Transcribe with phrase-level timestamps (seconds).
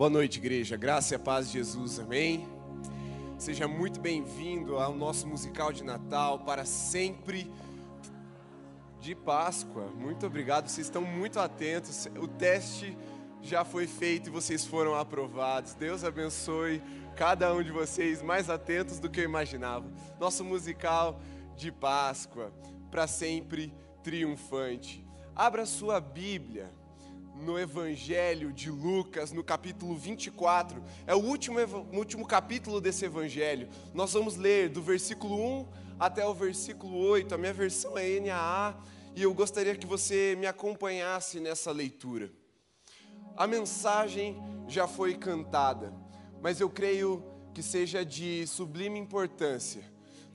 [0.00, 0.78] Boa noite, igreja.
[0.78, 2.48] Graça e a paz de Jesus, amém?
[3.36, 7.52] Seja muito bem-vindo ao nosso musical de Natal, para sempre
[8.98, 9.88] de Páscoa.
[9.88, 12.08] Muito obrigado, vocês estão muito atentos.
[12.18, 12.96] O teste
[13.42, 15.74] já foi feito e vocês foram aprovados.
[15.74, 16.80] Deus abençoe
[17.14, 19.86] cada um de vocês, mais atentos do que eu imaginava.
[20.18, 21.20] Nosso musical
[21.54, 22.50] de Páscoa,
[22.90, 23.70] para sempre
[24.02, 25.04] triunfante.
[25.36, 26.79] Abra sua Bíblia
[27.40, 30.82] no Evangelho de Lucas, no capítulo 24.
[31.06, 31.58] É o último,
[31.92, 33.68] último capítulo desse Evangelho.
[33.94, 35.68] Nós vamos ler do versículo 1
[35.98, 37.34] até o versículo 8.
[37.34, 38.76] A minha versão é NAA
[39.16, 42.30] e eu gostaria que você me acompanhasse nessa leitura.
[43.36, 44.36] A mensagem
[44.68, 45.94] já foi cantada,
[46.42, 49.82] mas eu creio que seja de sublime importância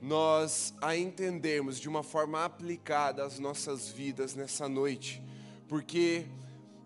[0.00, 5.22] nós a entendermos de uma forma aplicada às nossas vidas nessa noite,
[5.68, 6.26] porque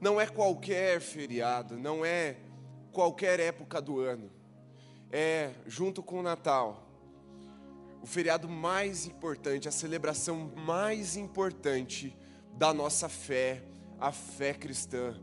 [0.01, 2.37] não é qualquer feriado, não é
[2.91, 4.31] qualquer época do ano.
[5.13, 6.87] É, junto com o Natal,
[8.03, 12.17] o feriado mais importante, a celebração mais importante
[12.55, 13.63] da nossa fé,
[13.99, 15.21] a fé cristã.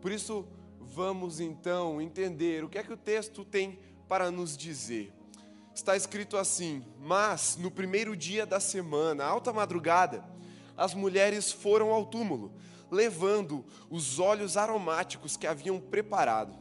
[0.00, 0.46] Por isso,
[0.78, 5.12] vamos então entender o que é que o texto tem para nos dizer.
[5.74, 10.24] Está escrito assim: Mas no primeiro dia da semana, alta madrugada,
[10.76, 12.52] as mulheres foram ao túmulo
[12.90, 16.58] levando os óleos aromáticos que haviam preparado.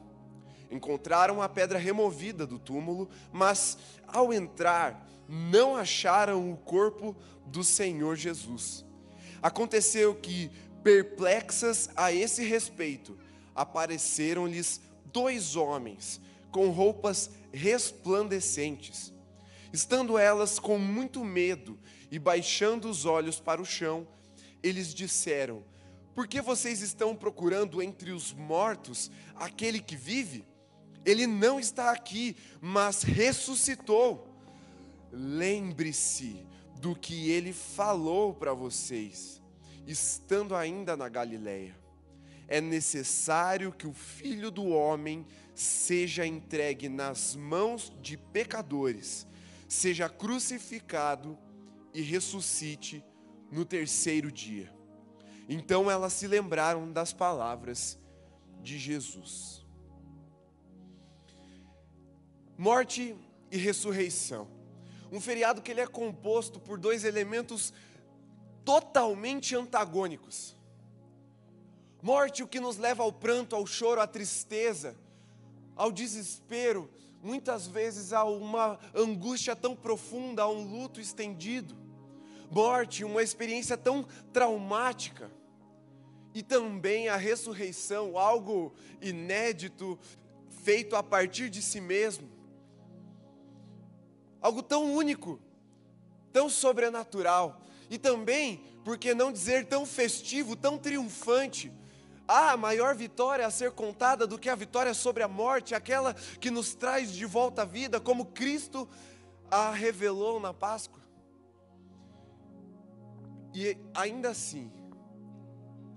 [0.72, 3.78] Encontraram a pedra removida do túmulo, mas
[4.08, 8.86] ao entrar, não acharam o corpo do Senhor Jesus.
[9.42, 10.52] Aconteceu que,
[10.84, 13.18] perplexas a esse respeito,
[13.56, 19.14] apareceram-lhes dois homens com roupas resplandecentes.
[19.72, 21.78] Estando elas com muito medo
[22.12, 24.08] e baixando os olhos para o chão,
[24.64, 25.64] eles disseram:
[26.14, 30.46] por que vocês estão procurando entre os mortos aquele que vive?
[31.06, 34.28] Ele não está aqui, mas ressuscitou.
[35.12, 36.46] Lembre-se
[36.80, 39.42] do que ele falou para vocês,
[39.88, 41.76] estando ainda na Galileia.
[42.48, 49.28] É necessário que o filho do homem seja entregue nas mãos de pecadores,
[49.68, 51.38] seja crucificado
[51.94, 53.04] e ressuscite
[53.52, 54.79] no terceiro dia.
[55.52, 57.98] Então elas se lembraram das palavras
[58.62, 59.66] de Jesus.
[62.56, 63.16] Morte
[63.50, 64.48] e ressurreição.
[65.12, 67.74] Um feriado que ele é composto por dois elementos
[68.64, 70.56] totalmente antagônicos.
[72.00, 74.96] Morte, o que nos leva ao pranto, ao choro, à tristeza,
[75.76, 76.88] ao desespero,
[77.24, 81.76] muitas vezes a uma angústia tão profunda, a um luto estendido.
[82.52, 85.39] Morte, uma experiência tão traumática
[86.34, 89.98] e também a ressurreição, algo inédito,
[90.64, 92.30] feito a partir de si mesmo.
[94.42, 95.40] Algo tão único,
[96.32, 101.72] tão sobrenatural, e também, por que não dizer, tão festivo, tão triunfante.
[102.28, 106.52] Há maior vitória a ser contada do que a vitória sobre a morte, aquela que
[106.52, 108.88] nos traz de volta à vida, como Cristo
[109.50, 111.02] a revelou na Páscoa.
[113.52, 114.72] E ainda assim,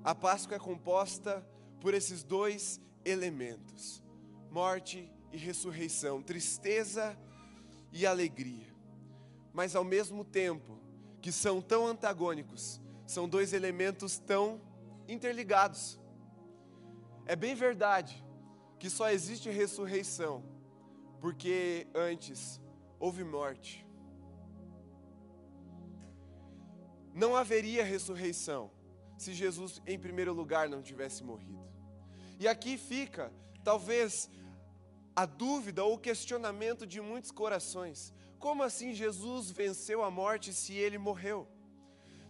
[0.04, 1.46] a Páscoa é composta
[1.80, 4.02] por esses dois elementos:
[4.50, 7.16] morte e ressurreição, tristeza
[7.92, 8.72] e alegria.
[9.52, 10.78] Mas ao mesmo tempo
[11.20, 14.60] que são tão antagônicos, são dois elementos tão
[15.06, 16.00] interligados.
[17.26, 18.24] É bem verdade
[18.78, 20.42] que só existe ressurreição
[21.20, 22.60] porque antes
[22.98, 23.86] houve morte.
[27.14, 28.70] Não haveria ressurreição
[29.22, 31.64] se Jesus, em primeiro lugar, não tivesse morrido.
[32.40, 34.28] E aqui fica, talvez,
[35.14, 40.74] a dúvida ou o questionamento de muitos corações: como assim Jesus venceu a morte se
[40.74, 41.46] ele morreu?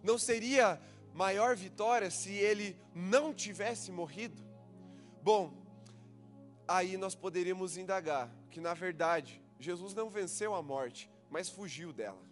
[0.03, 0.81] Não seria
[1.15, 4.43] maior vitória se ele não tivesse morrido?
[5.23, 5.53] Bom,
[6.69, 12.32] aí nós poderíamos indagar que, na verdade, Jesus não venceu a morte, mas fugiu dela.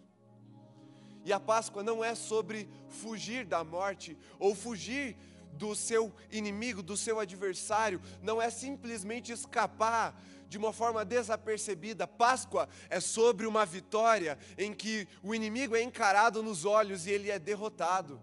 [1.23, 5.15] E a Páscoa não é sobre fugir da morte ou fugir
[5.53, 12.07] do seu inimigo, do seu adversário, não é simplesmente escapar de uma forma desapercebida.
[12.07, 17.29] Páscoa é sobre uma vitória em que o inimigo é encarado nos olhos e ele
[17.29, 18.19] é derrotado.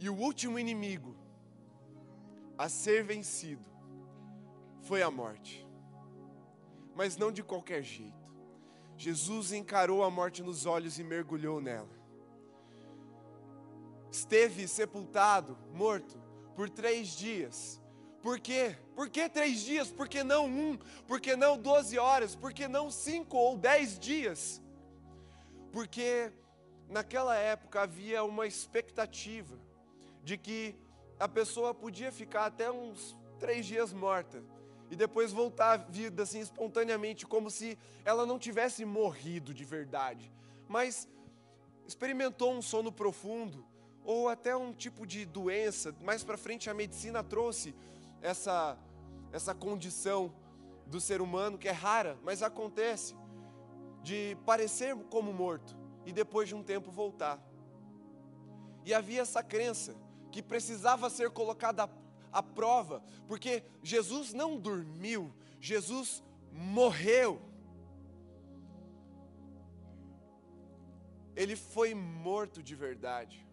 [0.00, 1.16] E o último inimigo
[2.56, 3.64] a ser vencido
[4.82, 5.66] foi a morte.
[6.96, 8.17] Mas não de qualquer jeito.
[8.98, 11.88] Jesus encarou a morte nos olhos e mergulhou nela.
[14.10, 16.20] Esteve sepultado, morto,
[16.56, 17.80] por três dias.
[18.20, 18.76] Por quê?
[18.96, 19.88] Por que três dias?
[19.88, 20.76] Por que não um?
[21.06, 22.34] Por que não doze horas?
[22.34, 24.60] Por que não cinco ou dez dias?
[25.70, 26.32] Porque
[26.88, 29.56] naquela época havia uma expectativa
[30.24, 30.74] de que
[31.20, 34.42] a pessoa podia ficar até uns três dias morta
[34.90, 40.32] e depois voltar à vida assim espontaneamente, como se ela não tivesse morrido de verdade,
[40.66, 41.08] mas
[41.86, 43.64] experimentou um sono profundo
[44.04, 45.94] ou até um tipo de doença.
[46.02, 47.74] Mais para frente a medicina trouxe
[48.22, 48.78] essa
[49.32, 50.32] essa condição
[50.86, 53.14] do ser humano que é rara, mas acontece
[54.02, 55.76] de parecer como morto
[56.06, 57.38] e depois de um tempo voltar.
[58.84, 59.94] E havia essa crença
[60.32, 61.88] que precisava ser colocada
[62.38, 67.40] à, prova, porque Jesus não dormiu, Jesus morreu.
[71.36, 73.46] Ele foi morto de verdade.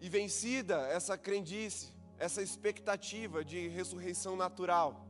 [0.00, 5.06] E vencida essa crendice, essa expectativa de ressurreição natural.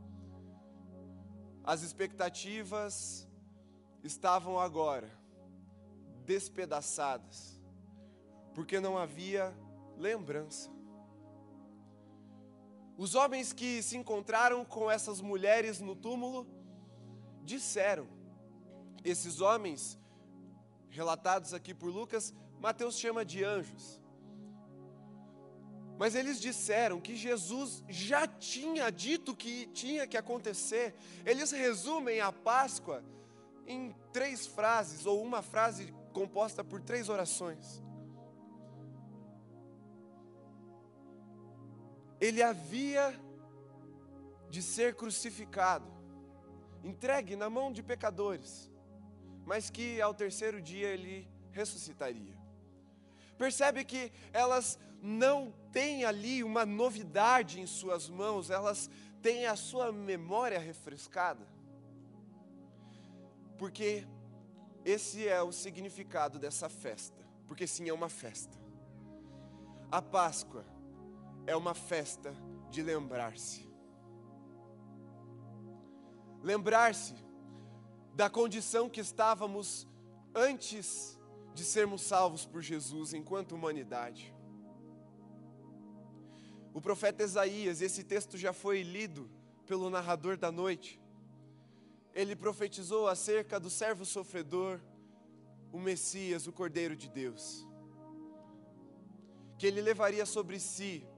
[1.63, 3.29] As expectativas
[4.03, 5.11] estavam agora
[6.25, 7.61] despedaçadas,
[8.55, 9.55] porque não havia
[9.99, 10.78] lembrança.
[12.99, 16.45] Os homens que se encontraram com essas mulheres no túmulo
[17.45, 18.09] disseram,
[19.05, 19.97] esses homens,
[20.91, 24.03] relatados aqui por Lucas, Mateus chama de anjos.
[25.97, 30.93] Mas eles disseram que Jesus já tinha dito que tinha que acontecer.
[31.25, 33.05] Eles resumem a Páscoa
[33.65, 37.81] em três frases, ou uma frase composta por três orações.
[42.21, 43.15] Ele havia
[44.51, 45.87] de ser crucificado,
[46.83, 48.71] entregue na mão de pecadores,
[49.45, 52.37] mas que ao terceiro dia ele ressuscitaria.
[53.37, 58.91] Percebe que elas não têm ali uma novidade em suas mãos, elas
[59.23, 61.47] têm a sua memória refrescada.
[63.57, 64.07] Porque
[64.85, 68.57] esse é o significado dessa festa, porque sim é uma festa.
[69.91, 70.65] A Páscoa
[71.49, 72.37] é uma festa
[72.71, 73.67] de lembrar-se.
[76.43, 77.15] Lembrar-se
[78.15, 79.89] da condição que estávamos
[80.35, 81.19] antes
[81.55, 84.37] de sermos salvos por Jesus enquanto humanidade.
[86.75, 89.31] O profeta Isaías, esse texto já foi lido
[89.67, 91.01] pelo narrador da noite.
[92.13, 94.79] Ele profetizou acerca do servo sofredor,
[95.73, 97.67] o Messias, o Cordeiro de Deus.
[99.57, 101.09] Que ele levaria sobre si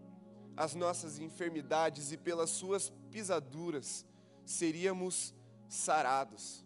[0.61, 4.05] as nossas enfermidades e pelas suas pisaduras
[4.45, 5.35] seríamos
[5.71, 6.63] sarados.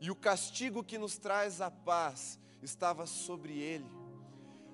[0.00, 3.90] E o castigo que nos traz a paz estava sobre ele.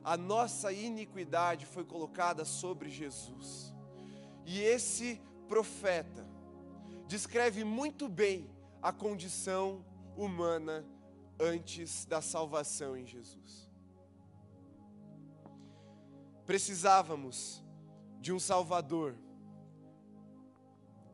[0.05, 3.75] A nossa iniquidade foi colocada sobre Jesus.
[4.47, 6.25] E esse profeta
[7.09, 8.49] descreve muito bem
[8.81, 9.85] a condição
[10.17, 10.87] humana
[11.37, 13.69] antes da salvação em Jesus.
[16.47, 17.61] Precisávamos
[18.23, 19.15] de um Salvador,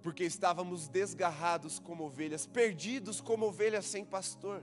[0.00, 4.62] porque estávamos desgarrados como ovelhas, perdidos como ovelhas sem pastor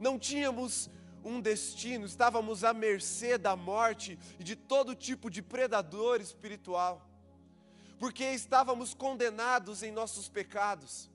[0.00, 0.88] não tínhamos
[1.22, 7.06] um destino, estávamos à mercê da morte e de todo tipo de predador espiritual,
[7.98, 11.10] porque estávamos condenados em nossos pecados.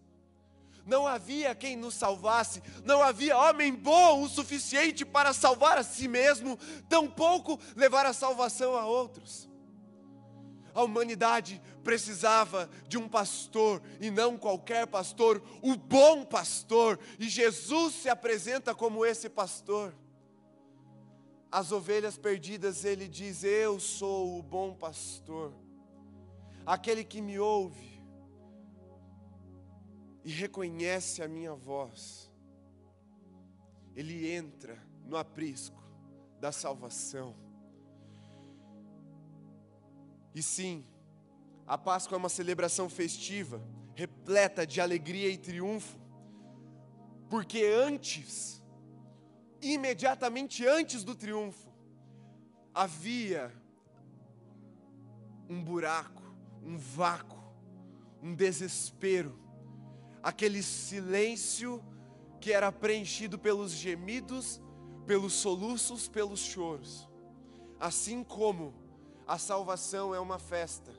[0.86, 6.08] Não havia quem nos salvasse, não havia homem bom o suficiente para salvar a si
[6.08, 9.50] mesmo, tampouco levar a salvação a outros.
[10.76, 17.96] A humanidade precisava de um pastor e não qualquer pastor, o bom pastor, e Jesus
[17.96, 19.96] se apresenta como esse pastor.
[21.50, 25.54] As ovelhas perdidas, ele diz: Eu sou o bom pastor,
[26.66, 28.04] aquele que me ouve
[30.26, 32.30] e reconhece a minha voz,
[33.96, 35.82] ele entra no aprisco
[36.42, 37.45] da salvação
[40.36, 40.86] e sim,
[41.66, 43.66] a Páscoa é uma celebração festiva,
[43.96, 45.98] repleta de alegria e triunfo,
[47.30, 48.62] porque antes,
[49.62, 51.74] imediatamente antes do triunfo,
[52.74, 53.50] havia
[55.50, 56.22] um buraco,
[56.62, 57.42] um vácuo,
[58.22, 59.40] um desespero,
[60.22, 61.82] aquele silêncio
[62.42, 64.62] que era preenchido pelos gemidos,
[65.08, 67.10] pelos soluços, pelos choros.
[67.80, 68.85] Assim como
[69.28, 70.92] a salvação é uma festa,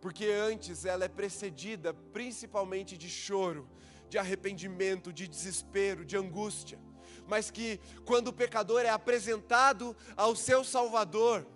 [0.00, 3.68] porque antes ela é precedida principalmente de choro,
[4.08, 6.78] de arrependimento, de desespero, de angústia,
[7.26, 11.46] mas que quando o pecador é apresentado ao seu Salvador,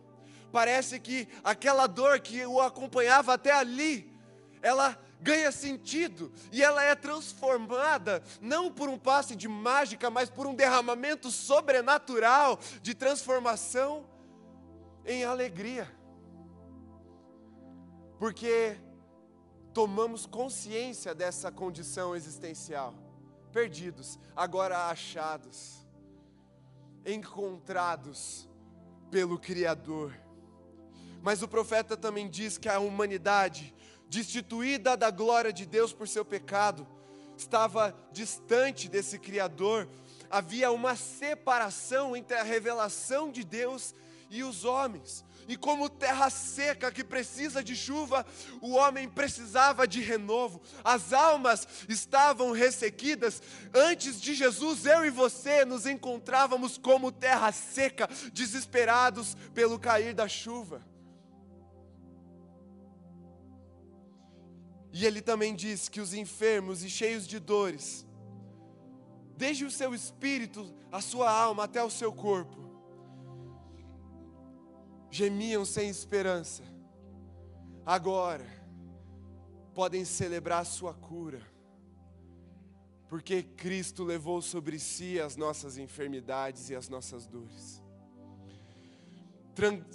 [0.51, 4.13] parece que aquela dor que o acompanhava até ali,
[4.61, 10.47] ela ganha sentido e ela é transformada não por um passe de mágica, mas por
[10.47, 14.05] um derramamento sobrenatural de transformação
[15.05, 15.89] em alegria.
[18.19, 18.77] Porque
[19.73, 22.95] tomamos consciência dessa condição existencial,
[23.53, 25.87] perdidos, agora achados,
[27.05, 28.49] encontrados
[29.11, 30.15] pelo Criador.
[31.23, 33.75] Mas o profeta também diz que a humanidade,
[34.09, 36.87] destituída da glória de Deus por seu pecado,
[37.37, 39.89] estava distante desse Criador,
[40.31, 43.97] havia uma separação entre a revelação de Deus e
[44.41, 45.25] os homens.
[45.49, 48.25] E como terra seca que precisa de chuva,
[48.61, 50.63] o homem precisava de renovo.
[50.85, 53.43] As almas estavam ressequidas.
[53.75, 60.29] Antes de Jesus, eu e você nos encontrávamos como terra seca, desesperados pelo cair da
[60.29, 60.83] chuva.
[64.93, 68.07] E ele também diz que os enfermos e cheios de dores,
[69.37, 72.72] desde o seu espírito, a sua alma até o seu corpo,
[75.13, 76.63] gemiam sem esperança,
[77.85, 78.47] agora
[79.75, 81.43] podem celebrar sua cura,
[83.11, 87.83] porque Cristo levou sobre si as nossas enfermidades e as nossas dores.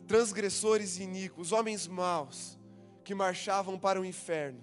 [0.06, 2.60] Transgressores iníquos, homens maus,
[3.04, 4.62] que marchavam para o inferno,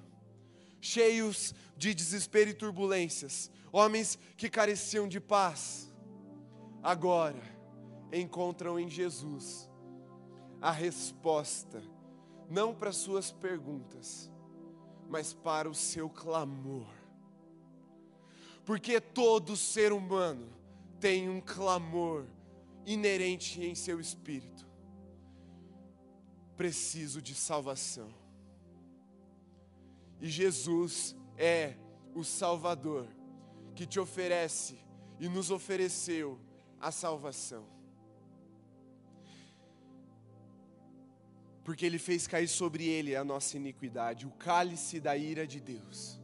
[0.81, 5.93] cheios de desespero e turbulências, homens que careciam de paz,
[6.81, 7.43] agora
[8.13, 9.69] encontram em Jesus
[10.65, 11.83] a resposta,
[12.49, 14.31] não para suas perguntas,
[15.11, 16.87] mas para o seu clamor.
[18.65, 20.51] Porque todo ser humano
[20.99, 22.25] tem um clamor
[22.87, 24.67] inerente em seu espírito.
[26.57, 28.09] Preciso de salvação.
[30.19, 31.77] E Jesus é
[32.15, 33.07] o Salvador
[33.75, 34.79] que te oferece
[35.21, 36.41] e nos ofereceu
[36.81, 37.74] a salvação.
[41.65, 46.21] Porque ele fez cair sobre ele a nossa iniquidade, o cálice da ira de Deus.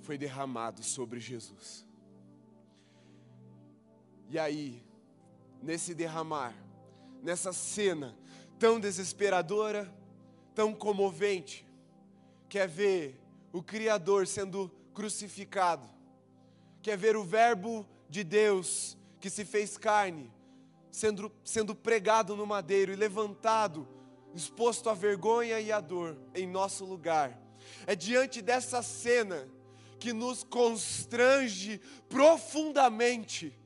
[0.00, 1.86] Foi derramado sobre Jesus.
[4.30, 4.82] E aí,
[5.62, 6.54] nesse derramar,
[7.22, 8.16] nessa cena
[8.58, 9.92] tão desesperadora,
[10.54, 11.66] tão comovente,
[12.48, 13.20] quer ver
[13.52, 15.88] o Criador sendo crucificado,
[16.80, 20.32] quer ver o Verbo de Deus que se fez carne,
[20.94, 23.86] sendo, sendo pregado no madeiro e levantado,
[24.32, 27.36] exposto à vergonha e à dor em nosso lugar.
[27.84, 29.48] É diante dessa cena
[29.98, 33.58] que nos constrange profundamente.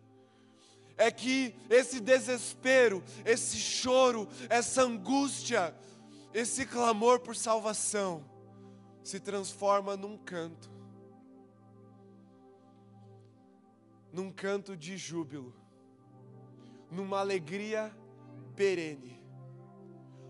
[0.96, 5.76] É que esse desespero, esse choro, essa angústia,
[6.32, 8.24] esse clamor por salvação
[9.04, 10.70] se transforma num canto.
[14.10, 15.67] Num canto de júbilo
[16.90, 17.94] numa alegria
[18.56, 19.22] perene,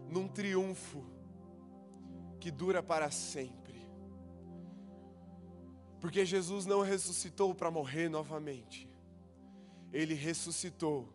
[0.08, 1.04] num triunfo
[2.40, 3.88] que dura para sempre.
[6.00, 8.88] Porque Jesus não ressuscitou para morrer novamente,
[9.92, 11.12] Ele ressuscitou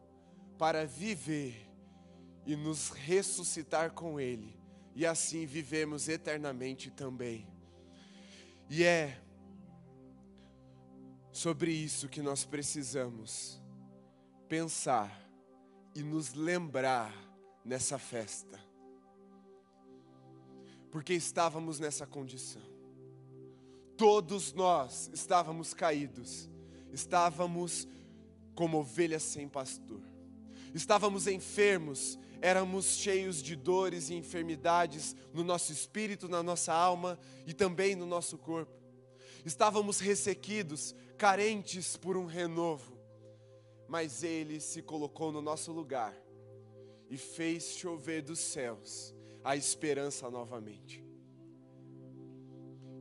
[0.58, 1.70] para viver
[2.46, 4.60] e nos ressuscitar com Ele,
[4.96, 7.48] e assim vivemos eternamente também.
[8.70, 9.22] E é
[11.32, 13.62] sobre isso que nós precisamos
[14.48, 15.23] pensar
[15.96, 17.14] e nos lembrar
[17.64, 18.60] nessa festa,
[20.92, 22.62] porque estávamos nessa condição.
[23.96, 26.50] Todos nós estávamos caídos,
[26.92, 27.88] estávamos
[28.56, 30.02] como ovelhas sem pastor,
[30.74, 37.54] estávamos enfermos, éramos cheios de dores e enfermidades no nosso espírito, na nossa alma e
[37.54, 38.74] também no nosso corpo.
[39.46, 42.93] Estávamos ressequidos, carentes por um renovo
[43.88, 46.16] mas Ele se colocou no nosso lugar
[47.10, 49.14] e fez chover dos céus
[49.44, 51.04] a esperança novamente.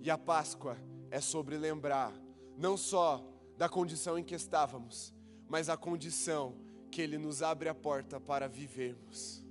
[0.02, 0.76] E a Páscoa
[1.10, 2.12] é sobre lembrar
[2.56, 3.24] não só
[3.56, 5.14] da condição em que estávamos,
[5.48, 6.56] mas a condição
[6.90, 9.42] que Ele nos abre a porta para vivermos.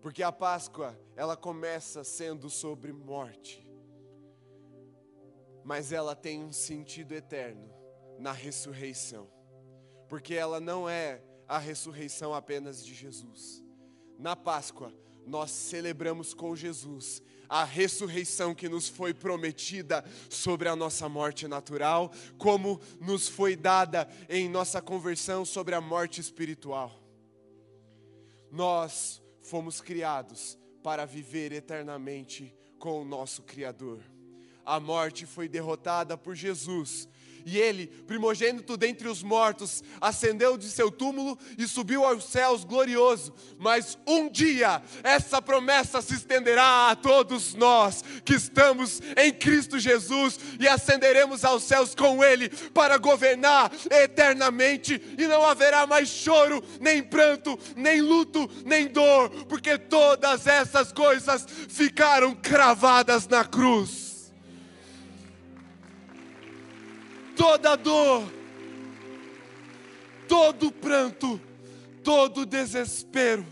[0.00, 3.66] Porque a Páscoa, ela começa sendo sobre morte,
[5.62, 7.79] mas ela tem um sentido eterno
[8.20, 9.26] na ressurreição,
[10.08, 13.64] porque ela não é a ressurreição apenas de Jesus.
[14.18, 14.92] Na Páscoa,
[15.26, 22.12] nós celebramos com Jesus a ressurreição que nos foi prometida sobre a nossa morte natural,
[22.38, 26.92] como nos foi dada em nossa conversão sobre a morte espiritual.
[28.52, 34.00] Nós fomos criados para viver eternamente com o nosso Criador.
[34.64, 37.08] A morte foi derrotada por Jesus
[37.44, 43.32] e ele, primogênito dentre os mortos, ascendeu de seu túmulo e subiu aos céus glorioso.
[43.58, 50.38] Mas um dia essa promessa se estenderá a todos nós que estamos em Cristo Jesus
[50.58, 57.02] e ascenderemos aos céus com ele para governar eternamente e não haverá mais choro, nem
[57.02, 63.99] pranto, nem luto, nem dor, porque todas essas coisas ficaram cravadas na cruz.
[67.40, 68.30] Toda dor,
[70.28, 71.40] todo pranto,
[72.04, 73.46] todo desespero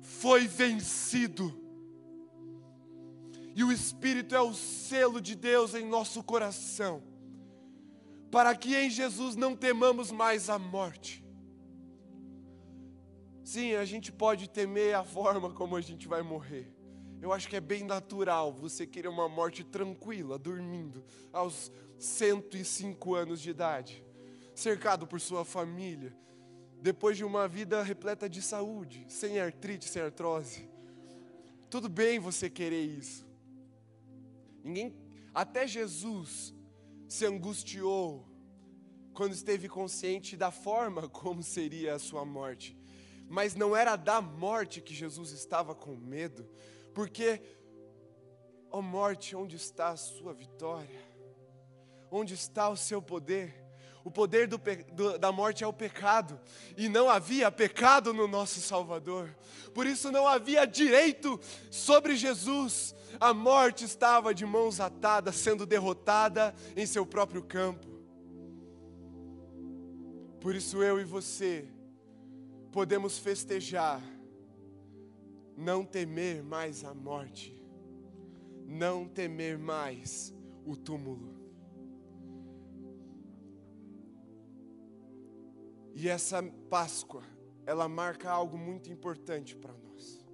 [0.00, 1.52] foi vencido.
[3.56, 7.02] E o Espírito é o selo de Deus em nosso coração,
[8.30, 11.24] para que em Jesus não temamos mais a morte.
[13.42, 16.72] Sim, a gente pode temer a forma como a gente vai morrer.
[17.20, 23.40] Eu acho que é bem natural você querer uma morte tranquila, dormindo, aos 105 anos
[23.40, 24.04] de idade,
[24.54, 26.14] cercado por sua família,
[26.80, 30.68] depois de uma vida repleta de saúde, sem artrite, sem artrose.
[31.70, 33.26] Tudo bem você querer isso.
[34.62, 34.94] Ninguém,
[35.34, 36.54] até Jesus
[37.08, 38.28] se angustiou
[39.12, 42.76] quando esteve consciente da forma como seria a sua morte.
[43.28, 46.46] Mas não era da morte que Jesus estava com medo,
[46.94, 47.42] porque,
[48.70, 51.02] ó oh morte, onde está a sua vitória?
[52.10, 53.62] Onde está o seu poder?
[54.04, 54.60] O poder do,
[54.92, 56.38] do, da morte é o pecado,
[56.76, 59.34] e não havia pecado no nosso Salvador,
[59.72, 62.94] por isso não havia direito sobre Jesus.
[63.18, 67.88] A morte estava de mãos atadas, sendo derrotada em seu próprio campo.
[70.38, 71.66] Por isso eu e você
[72.70, 74.02] podemos festejar,
[75.56, 77.56] não temer mais a morte,
[78.66, 81.34] não temer mais o túmulo.
[85.94, 87.22] E essa Páscoa,
[87.64, 90.24] ela marca algo muito importante para nós.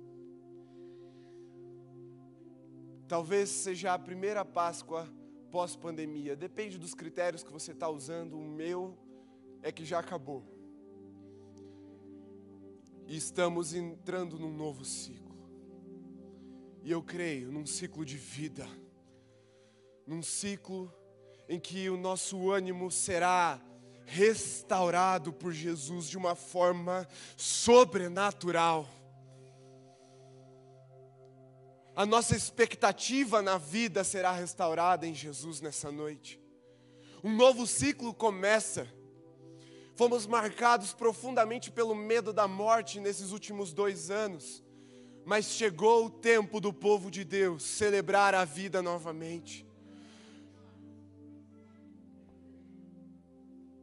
[3.07, 5.07] Talvez seja a primeira Páscoa
[5.51, 8.38] pós-pandemia, depende dos critérios que você está usando.
[8.38, 8.97] O meu
[9.62, 10.60] é que já acabou.
[13.11, 15.37] E estamos entrando num novo ciclo.
[16.85, 18.68] E eu creio num ciclo de vida,
[20.07, 20.94] num ciclo
[21.49, 23.61] em que o nosso ânimo será
[24.07, 27.05] restaurado por Jesus de uma forma
[27.37, 28.88] sobrenatural.
[31.96, 36.40] A nossa expectativa na vida será restaurada em Jesus nessa noite.
[37.25, 38.87] Um novo ciclo começa.
[40.01, 44.65] Fomos marcados profundamente pelo medo da morte nesses últimos dois anos,
[45.27, 49.67] mas chegou o tempo do povo de Deus celebrar a vida novamente.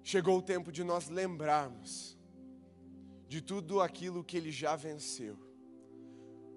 [0.01, 2.17] Chegou o tempo de nós lembrarmos
[3.27, 5.37] de tudo aquilo que ele já venceu,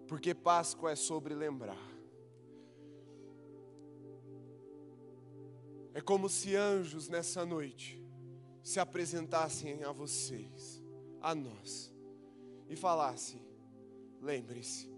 [0.08, 1.86] porque Páscoa é sobre lembrar.
[5.92, 7.99] É como se anjos nessa noite
[8.70, 10.82] se apresentassem a vocês,
[11.20, 11.92] a nós,
[12.68, 13.42] e falassem:
[14.22, 14.88] lembrem-se,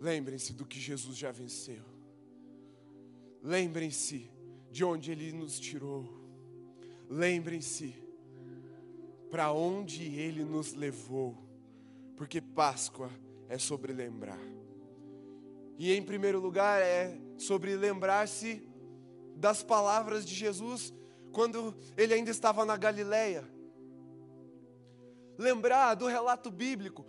[0.00, 1.84] lembrem-se do que Jesus já venceu,
[3.42, 4.30] lembrem-se
[4.70, 6.22] de onde Ele nos tirou
[7.14, 7.94] Lembrem-se
[9.30, 11.36] para onde Ele nos levou,
[12.16, 13.10] porque Páscoa
[13.50, 14.40] é sobre lembrar.
[15.76, 18.66] E em primeiro lugar é sobre lembrar-se
[19.36, 20.94] das palavras de Jesus
[21.32, 23.44] quando ele ainda estava na Galileia.
[25.38, 27.06] Lembrar do relato bíblico,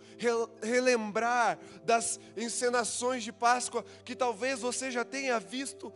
[0.62, 5.92] relembrar das encenações de Páscoa que talvez você já tenha visto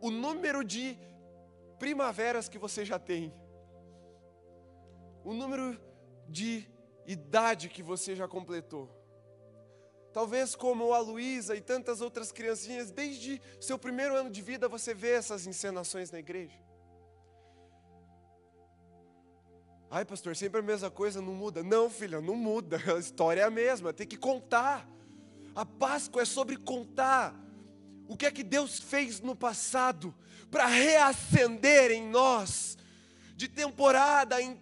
[0.00, 0.96] o número de
[1.78, 3.34] primaveras que você já tem,
[5.24, 5.78] o número
[6.28, 6.66] de
[7.06, 8.90] idade que você já completou.
[10.12, 14.94] Talvez como a Luísa e tantas outras criancinhas, desde seu primeiro ano de vida você
[14.94, 16.65] vê essas encenações na igreja.
[19.90, 21.62] Ai, pastor, sempre a mesma coisa, não muda.
[21.62, 22.80] Não, filha, não muda.
[22.94, 24.88] A história é a mesma, tem que contar.
[25.54, 27.34] A Páscoa é sobre contar
[28.08, 30.14] o que é que Deus fez no passado
[30.50, 32.76] para reacender em nós
[33.36, 34.58] de temporada em,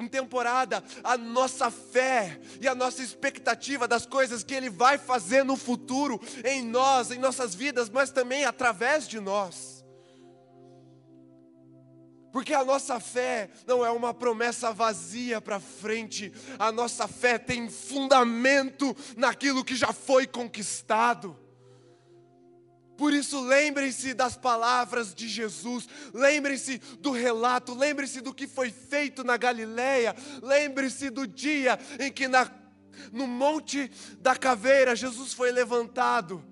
[0.00, 5.44] em temporada, a nossa fé e a nossa expectativa das coisas que Ele vai fazer
[5.44, 9.75] no futuro, em nós, em nossas vidas, mas também através de nós.
[12.36, 17.66] Porque a nossa fé não é uma promessa vazia para frente, a nossa fé tem
[17.66, 21.34] fundamento naquilo que já foi conquistado.
[22.94, 29.24] Por isso, lembrem-se das palavras de Jesus, lembrem-se do relato, lembrem-se do que foi feito
[29.24, 32.50] na Galileia, lembrem-se do dia em que na,
[33.12, 36.44] no Monte da Caveira Jesus foi levantado.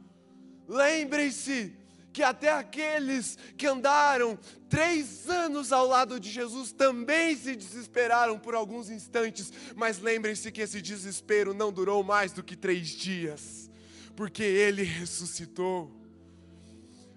[0.66, 1.77] Lembrem-se
[2.14, 8.55] que até aqueles que andaram três anos ao lado de Jesus também se desesperaram por
[8.55, 13.68] alguns instantes, mas lembrem-se que esse desespero não durou mais do que três dias,
[14.14, 15.90] porque ele ressuscitou.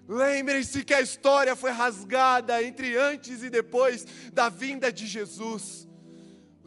[0.08, 5.87] Lembrem-se que a história foi rasgada entre antes e depois da vinda de Jesus.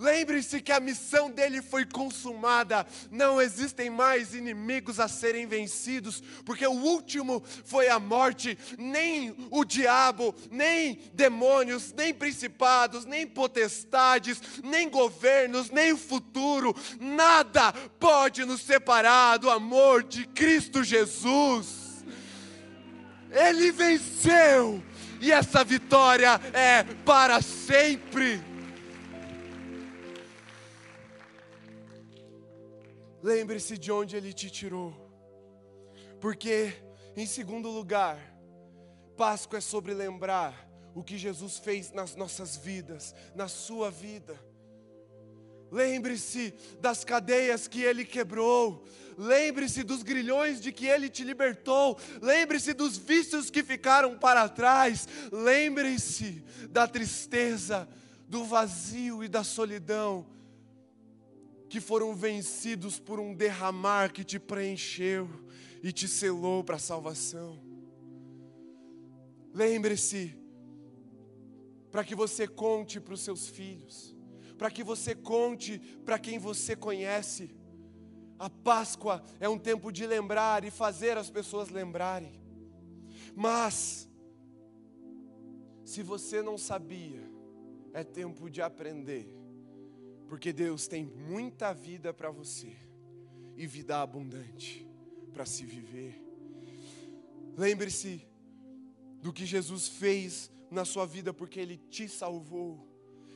[0.01, 6.65] Lembre-se que a missão dele foi consumada, não existem mais inimigos a serem vencidos, porque
[6.65, 14.89] o último foi a morte, nem o diabo, nem demônios, nem principados, nem potestades, nem
[14.89, 22.03] governos, nem o futuro, nada pode nos separar do amor de Cristo Jesus.
[23.29, 24.83] Ele venceu,
[25.21, 28.49] e essa vitória é para sempre.
[33.23, 34.93] Lembre-se de onde Ele te tirou,
[36.19, 36.73] porque,
[37.15, 38.19] em segundo lugar,
[39.15, 44.39] Páscoa é sobre lembrar o que Jesus fez nas nossas vidas, na sua vida.
[45.71, 48.83] Lembre-se das cadeias que Ele quebrou,
[49.17, 51.97] Lembre-se dos grilhões de que Ele te libertou.
[52.21, 55.07] Lembre-se dos vícios que ficaram para trás.
[55.31, 57.87] Lembre-se da tristeza,
[58.27, 60.25] do vazio e da solidão
[61.71, 65.29] que foram vencidos por um derramar que te preencheu
[65.81, 67.63] e te selou para a salvação.
[69.53, 70.35] Lembre-se,
[71.89, 74.13] para que você conte para os seus filhos,
[74.57, 77.55] para que você conte para quem você conhece
[78.37, 82.33] a Páscoa é um tempo de lembrar e fazer as pessoas lembrarem.
[83.33, 84.09] Mas,
[85.85, 87.23] se você não sabia,
[87.93, 89.40] é tempo de aprender,
[90.31, 92.71] porque Deus tem muita vida para você
[93.57, 94.87] e vida abundante
[95.33, 96.23] para se viver.
[97.57, 98.25] Lembre-se
[99.21, 102.87] do que Jesus fez na sua vida, porque Ele te salvou.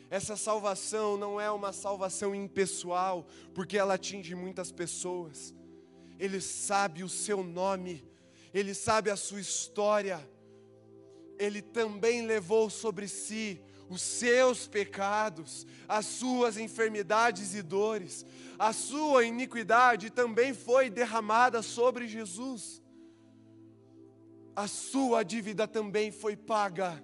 [0.09, 5.53] Essa salvação não é uma salvação impessoal, porque ela atinge muitas pessoas.
[6.17, 8.05] Ele sabe o seu nome,
[8.53, 10.25] ele sabe a sua história.
[11.37, 18.25] Ele também levou sobre si os seus pecados, as suas enfermidades e dores.
[18.57, 22.81] A sua iniquidade também foi derramada sobre Jesus.
[24.55, 27.03] A sua dívida também foi paga.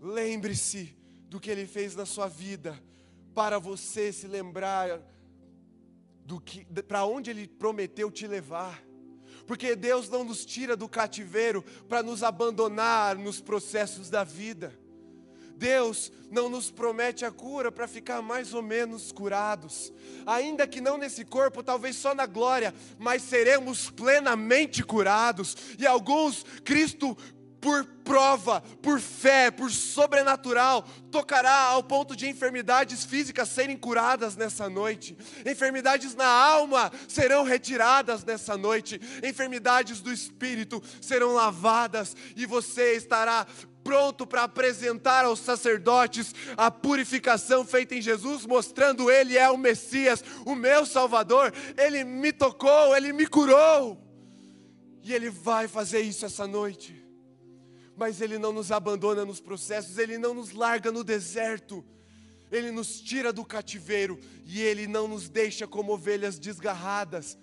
[0.00, 0.96] Lembre-se
[1.28, 2.78] do que Ele fez na sua vida,
[3.34, 5.00] para você se lembrar
[6.26, 8.82] do que, para onde Ele prometeu te levar.
[9.46, 14.81] Porque Deus não nos tira do cativeiro para nos abandonar nos processos da vida.
[15.62, 19.92] Deus não nos promete a cura para ficar mais ou menos curados,
[20.26, 25.56] ainda que não nesse corpo, talvez só na glória, mas seremos plenamente curados.
[25.78, 27.16] E alguns, Cristo
[27.60, 34.68] por prova, por fé, por sobrenatural, tocará ao ponto de enfermidades físicas serem curadas nessa
[34.68, 42.96] noite, enfermidades na alma serão retiradas nessa noite, enfermidades do espírito serão lavadas e você
[42.96, 43.46] estará
[43.82, 50.24] pronto para apresentar aos sacerdotes a purificação feita em Jesus, mostrando Ele é o Messias,
[50.44, 54.00] o meu Salvador, Ele me tocou, Ele me curou,
[55.02, 57.04] e Ele vai fazer isso essa noite.
[57.96, 61.84] Mas Ele não nos abandona nos processos, Ele não nos larga no deserto,
[62.50, 67.38] Ele nos tira do cativeiro e Ele não nos deixa como ovelhas desgarradas,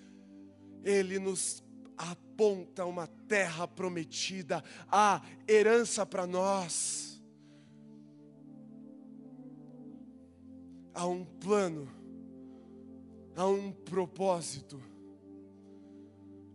[0.83, 1.63] Ele nos
[1.99, 7.21] aponta uma terra prometida, a herança para nós.
[10.93, 11.89] Há um plano,
[13.35, 14.81] há um propósito,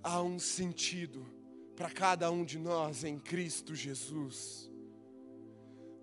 [0.03, 1.27] há um sentido
[1.77, 4.71] para cada um de nós em Cristo Jesus.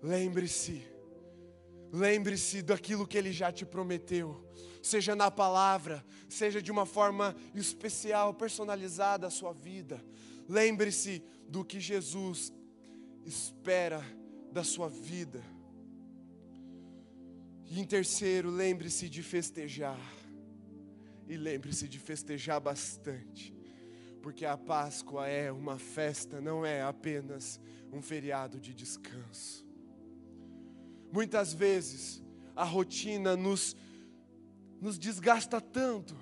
[0.00, 0.91] Lembre-se,
[1.92, 4.42] lembre-se daquilo que Ele já te prometeu,
[4.82, 10.02] seja na palavra, seja de uma forma especial, personalizada a sua vida.
[10.48, 12.52] Lembre-se do que Jesus
[13.26, 14.02] espera
[14.50, 15.42] da sua vida.
[17.70, 20.00] E em terceiro, lembre-se de festejar.
[21.28, 23.54] E lembre-se de festejar bastante.
[24.20, 27.60] Porque a Páscoa é uma festa, não é apenas
[27.92, 29.71] um feriado de descanso.
[31.12, 32.22] Muitas vezes
[32.56, 33.76] a rotina nos,
[34.80, 36.16] nos desgasta tanto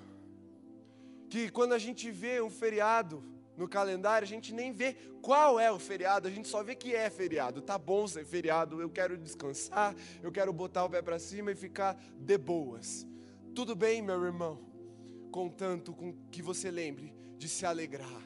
[1.29, 3.23] que quando a gente vê um feriado
[3.55, 6.93] no calendário, a gente nem vê qual é o feriado, a gente só vê que
[6.93, 7.61] é feriado.
[7.61, 11.55] Tá bom ser feriado, eu quero descansar, eu quero botar o pé para cima e
[11.55, 13.07] ficar de boas.
[13.55, 14.59] Tudo bem, meu irmão,
[15.31, 18.21] contanto com que você lembre de se alegrar,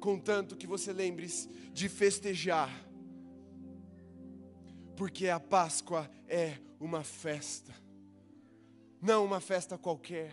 [0.00, 1.28] contanto que você lembre
[1.72, 2.88] de festejar,
[5.00, 7.72] porque a Páscoa é uma festa,
[9.00, 10.30] não uma festa qualquer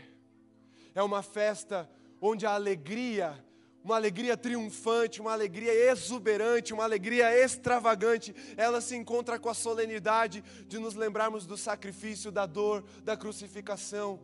[0.93, 3.41] é uma festa onde a alegria,
[3.81, 10.43] uma alegria triunfante, uma alegria exuberante, uma alegria extravagante, ela se encontra com a solenidade
[10.67, 14.19] de nos lembrarmos do sacrifício, da dor, da crucificação.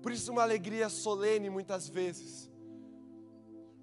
[0.00, 2.48] Por isso, uma alegria solene muitas vezes,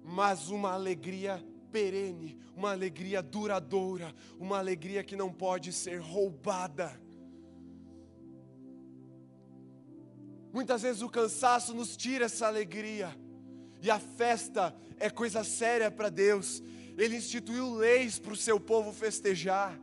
[0.02, 1.40] mas uma alegria
[1.76, 6.98] perene, uma alegria duradoura, uma alegria que não pode ser roubada.
[10.54, 13.14] Muitas vezes o cansaço nos tira essa alegria.
[13.82, 16.62] E a festa é coisa séria para Deus.
[16.96, 19.78] Ele instituiu leis para o seu povo festejar.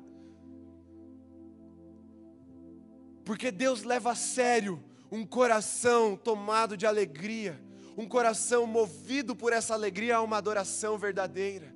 [3.23, 7.61] Porque Deus leva a sério um coração tomado de alegria,
[7.95, 11.72] um coração movido por essa alegria a uma adoração verdadeira.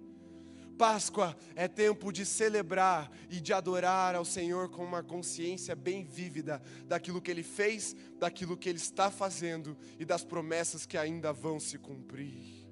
[0.78, 6.62] Páscoa é tempo de celebrar e de adorar ao Senhor com uma consciência bem vívida
[6.86, 11.60] daquilo que Ele fez, daquilo que Ele está fazendo e das promessas que ainda vão
[11.60, 12.68] se cumprir.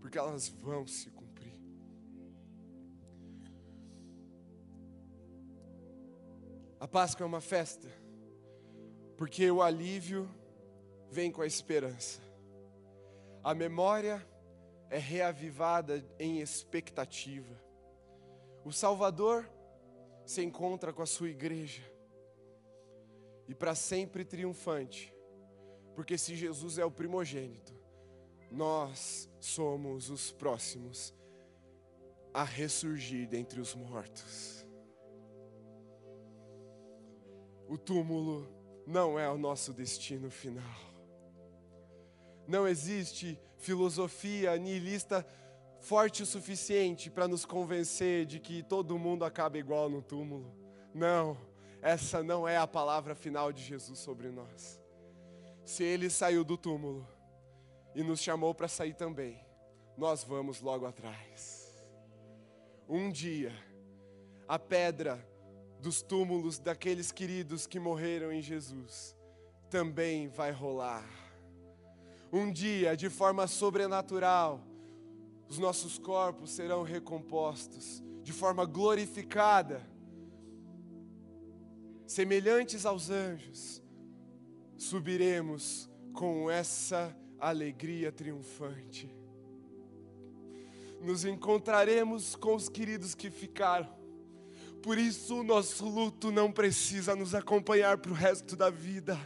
[0.00, 1.28] Porque elas vão se cumprir.
[6.78, 7.88] A Páscoa é uma festa,
[9.16, 10.30] porque o alívio
[11.10, 12.20] vem com a esperança.
[13.42, 14.24] A memória
[14.90, 17.60] é reavivada em expectativa.
[18.64, 19.48] O Salvador
[20.24, 21.82] se encontra com a sua igreja
[23.46, 25.14] e para sempre triunfante,
[25.94, 27.74] porque se Jesus é o primogênito,
[28.50, 31.14] nós somos os próximos
[32.32, 34.66] a ressurgir dentre os mortos.
[37.68, 38.48] O túmulo
[38.86, 40.78] não é o nosso destino final.
[42.46, 45.26] Não existe filosofia nihilista
[45.80, 50.52] forte o suficiente para nos convencer de que todo mundo acaba igual no túmulo.
[50.94, 51.36] Não,
[51.82, 54.80] essa não é a palavra final de Jesus sobre nós.
[55.64, 57.06] Se ele saiu do túmulo
[57.94, 59.38] e nos chamou para sair também,
[59.96, 61.76] nós vamos logo atrás.
[62.88, 63.52] Um dia,
[64.46, 65.24] a pedra
[65.80, 69.14] dos túmulos daqueles queridos que morreram em Jesus
[69.68, 71.27] também vai rolar
[72.32, 74.62] um dia, de forma sobrenatural,
[75.48, 79.82] os nossos corpos serão recompostos de forma glorificada,
[82.06, 83.82] semelhantes aos anjos,
[84.76, 89.10] subiremos com essa alegria triunfante.
[91.00, 93.88] Nos encontraremos com os queridos que ficaram.
[94.82, 99.18] Por isso, o nosso luto não precisa nos acompanhar para o resto da vida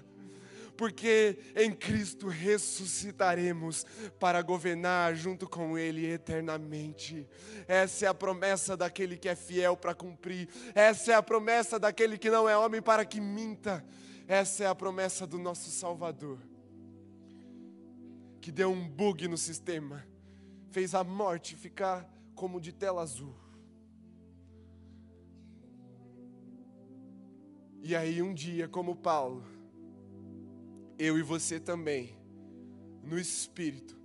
[0.76, 3.84] porque em Cristo ressuscitaremos
[4.18, 7.28] para governar junto com Ele eternamente.
[7.68, 12.18] Essa é a promessa daquele que é fiel para cumprir, essa é a promessa daquele
[12.18, 13.84] que não é homem para que minta,
[14.26, 16.38] essa é a promessa do nosso Salvador,
[18.40, 20.06] que deu um bug no sistema,
[20.70, 23.34] fez a morte ficar como de tela azul.
[27.84, 29.44] E aí, um dia, como Paulo,
[30.98, 32.16] eu e você também,
[33.02, 33.96] no espírito,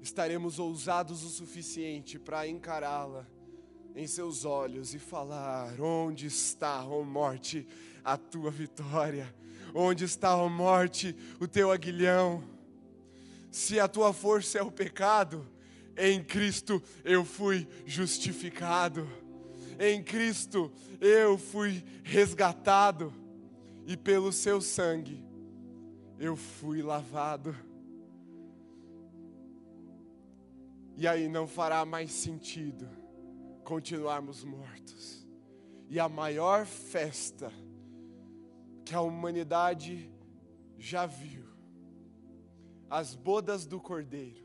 [0.00, 3.26] estaremos ousados o suficiente para encará-la
[3.94, 7.66] em seus olhos e falar: Onde está, ó morte,
[8.04, 9.34] a tua vitória?
[9.74, 12.44] Onde está, ó morte, o teu aguilhão?
[13.50, 15.46] Se a tua força é o pecado,
[15.96, 19.08] em Cristo eu fui justificado,
[19.78, 23.12] em Cristo eu fui resgatado,
[23.86, 25.24] e pelo seu sangue
[26.18, 27.54] eu fui lavado.
[30.96, 32.88] E aí não fará mais sentido
[33.64, 35.26] continuarmos mortos.
[35.88, 37.52] E a maior festa
[38.84, 40.10] que a humanidade
[40.78, 41.44] já viu,
[42.90, 44.44] as bodas do Cordeiro,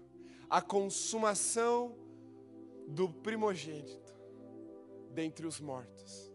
[0.49, 1.95] a consumação
[2.88, 4.13] do primogênito
[5.13, 6.32] dentre os mortos,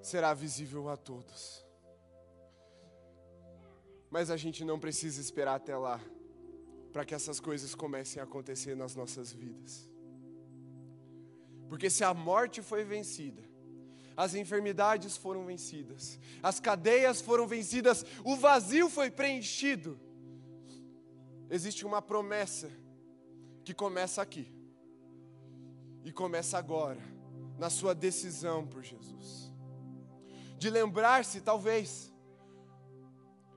[0.00, 1.63] será visível a todos.
[4.14, 6.00] Mas a gente não precisa esperar até lá
[6.92, 9.90] para que essas coisas comecem a acontecer nas nossas vidas.
[11.68, 13.42] Porque se a morte foi vencida,
[14.16, 19.98] as enfermidades foram vencidas, as cadeias foram vencidas, o vazio foi preenchido.
[21.50, 22.70] Existe uma promessa
[23.64, 24.46] que começa aqui
[26.04, 27.02] e começa agora,
[27.58, 29.52] na sua decisão por Jesus.
[30.56, 32.13] De lembrar-se, talvez,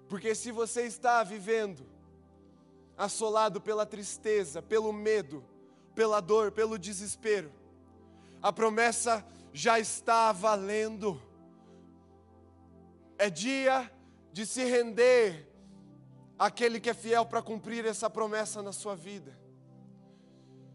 [0.08, 1.86] porque se você está vivendo
[2.98, 5.44] assolado pela tristeza, pelo medo,
[5.94, 7.52] pela dor, pelo desespero,
[8.42, 11.22] a promessa já está valendo.
[13.18, 13.92] É dia
[14.32, 15.48] de se render
[16.38, 19.38] àquele que é fiel para cumprir essa promessa na sua vida.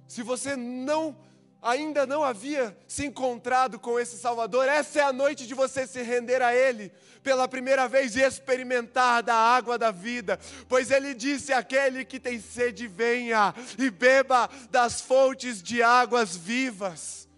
[0.07, 1.16] Se você não
[1.62, 6.03] ainda não havia se encontrado com esse Salvador, essa é a noite de você se
[6.03, 11.53] render a Ele pela primeira vez e experimentar da água da vida, pois Ele disse:
[11.53, 17.29] Aquele que tem sede, venha e beba das fontes de águas vivas.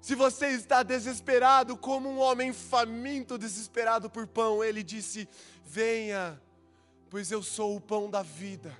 [0.00, 5.28] Se você está desesperado, como um homem faminto, desesperado por pão, ele disse:
[5.64, 6.38] Venha,
[7.08, 8.76] pois eu sou o pão da vida.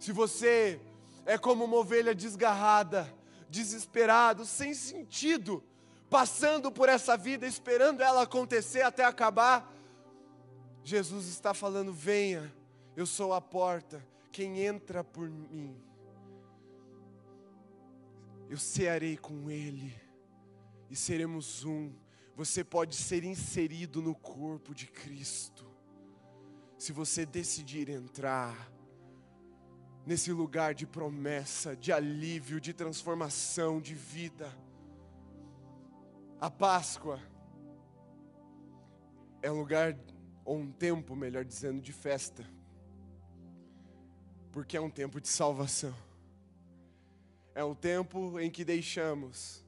[0.00, 0.80] Se você
[1.26, 3.12] é como uma ovelha desgarrada,
[3.50, 5.62] desesperado, sem sentido,
[6.08, 9.70] passando por essa vida, esperando ela acontecer até acabar,
[10.82, 12.50] Jesus está falando: Venha,
[12.96, 15.76] eu sou a porta, quem entra por mim
[18.48, 19.94] eu cearei com Ele
[20.88, 21.92] e seremos um.
[22.36, 25.66] Você pode ser inserido no corpo de Cristo,
[26.76, 28.70] se você decidir entrar
[30.06, 34.50] nesse lugar de promessa, de alívio, de transformação, de vida.
[36.40, 37.20] A Páscoa
[39.42, 39.98] é um lugar,
[40.44, 42.48] ou um tempo, melhor dizendo, de festa,
[44.52, 45.94] porque é um tempo de salvação
[47.56, 49.64] é o tempo em que deixamos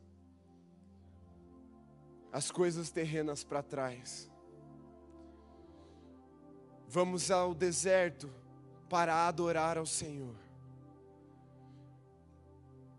[2.31, 4.31] as coisas terrenas para trás.
[6.87, 8.31] Vamos ao deserto
[8.88, 10.35] para adorar ao Senhor,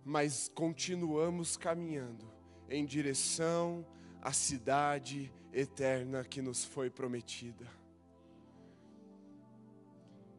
[0.04, 2.30] mas continuamos caminhando
[2.70, 3.86] em direção
[4.22, 7.68] à cidade eterna que nos foi prometida.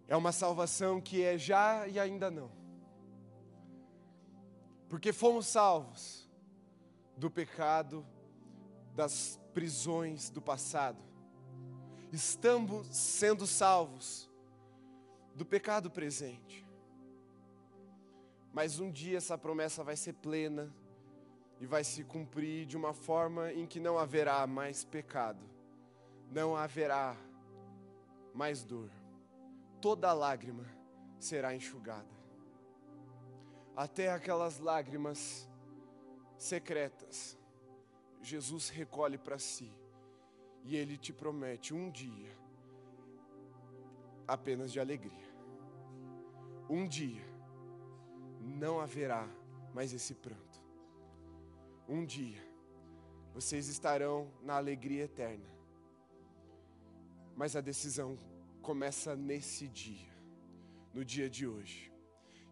[0.06, 2.60] É uma salvação que é já e ainda não
[4.90, 6.28] porque fomos salvos
[7.16, 8.04] do pecado,
[8.92, 11.00] das prisões do passado.
[12.12, 14.28] Estamos sendo salvos
[15.40, 16.66] do pecado presente.
[18.52, 20.70] Mas um dia essa promessa vai ser plena
[21.58, 25.42] e vai se cumprir de uma forma em que não haverá mais pecado,
[26.30, 27.16] não haverá
[28.34, 28.90] mais dor.
[29.80, 30.66] Toda lágrima
[31.18, 32.20] será enxugada
[33.74, 35.48] até aquelas lágrimas
[36.36, 37.38] secretas,
[38.20, 39.72] Jesus recolhe para si
[40.64, 42.36] e ele te promete um dia
[44.28, 45.29] apenas de alegria.
[46.70, 47.24] Um dia
[48.38, 49.28] não haverá
[49.74, 50.62] mais esse pranto.
[51.88, 52.40] Um dia
[53.34, 55.50] vocês estarão na alegria eterna.
[57.34, 58.16] Mas a decisão
[58.62, 60.14] começa nesse dia,
[60.94, 61.92] no dia de hoje.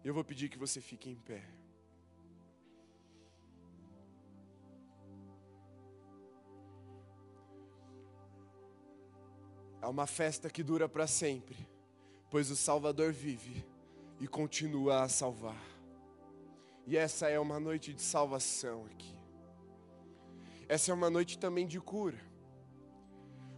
[0.03, 1.45] Eu vou pedir que você fique em pé.
[9.81, 11.57] É uma festa que dura para sempre,
[12.29, 13.68] pois o Salvador vive
[14.19, 15.61] e continua a salvar.
[16.85, 19.15] E essa é uma noite de salvação aqui.
[20.67, 22.19] Essa é uma noite também de cura.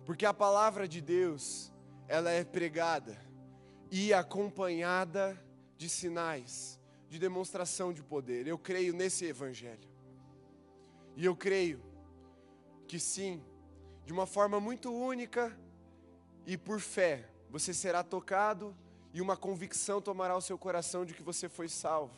[0.05, 1.71] Porque a palavra de Deus,
[2.07, 3.19] ela é pregada
[3.89, 5.41] e acompanhada
[5.77, 8.47] de sinais, de demonstração de poder.
[8.47, 9.89] Eu creio nesse Evangelho.
[11.15, 11.81] E eu creio
[12.87, 13.43] que sim,
[14.05, 15.57] de uma forma muito única
[16.45, 18.75] e por fé, você será tocado
[19.13, 22.15] e uma convicção tomará o seu coração de que você foi salvo.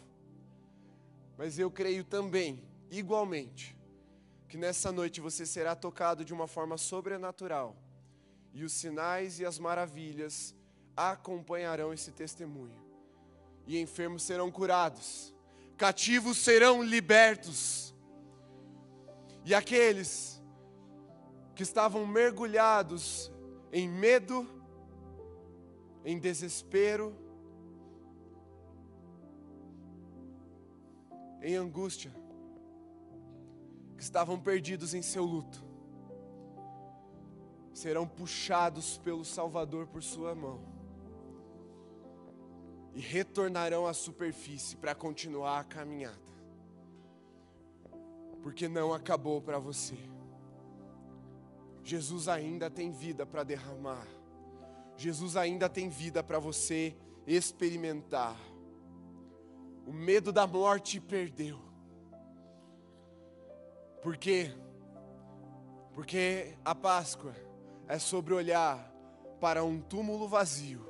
[1.37, 3.75] Mas eu creio também, igualmente,
[4.47, 7.75] que nessa noite você será tocado de uma forma sobrenatural
[8.53, 10.53] e os sinais e as maravilhas
[10.95, 12.83] acompanharão esse testemunho
[13.65, 15.33] e enfermos serão curados,
[15.77, 17.93] cativos serão libertos,
[19.45, 20.41] e aqueles
[21.55, 23.31] que estavam mergulhados
[23.71, 24.47] em medo,
[26.05, 27.15] em desespero,
[31.41, 32.11] em angústia,
[33.97, 35.73] que estavam perdidos em seu luto
[37.73, 40.61] serão puxados pelo Salvador por sua mão
[42.93, 46.21] e retornarão à superfície para continuar a caminhada,
[48.43, 49.97] porque não acabou para você.
[51.83, 54.07] Jesus ainda tem vida para derramar,
[54.95, 58.37] Jesus ainda tem vida para você experimentar.
[59.85, 61.59] O medo da morte perdeu.
[64.01, 64.51] Por quê?
[65.93, 67.33] Porque a Páscoa
[67.87, 68.91] é sobre olhar
[69.39, 70.89] para um túmulo vazio,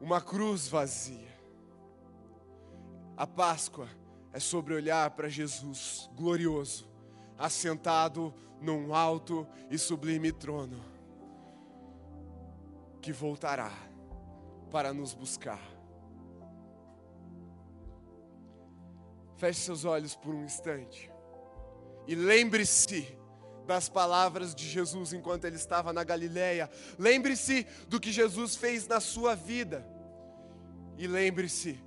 [0.00, 1.32] uma cruz vazia.
[3.16, 3.88] A Páscoa
[4.32, 6.88] é sobre olhar para Jesus glorioso,
[7.38, 10.80] assentado num alto e sublime trono,
[13.02, 13.70] que voltará
[14.70, 15.60] para nos buscar.
[19.36, 21.12] Feche seus olhos por um instante
[22.06, 23.18] e lembre-se
[23.66, 26.70] das palavras de Jesus enquanto ele estava na Galileia.
[26.98, 29.86] Lembre-se do que Jesus fez na sua vida.
[30.98, 31.80] E lembre-se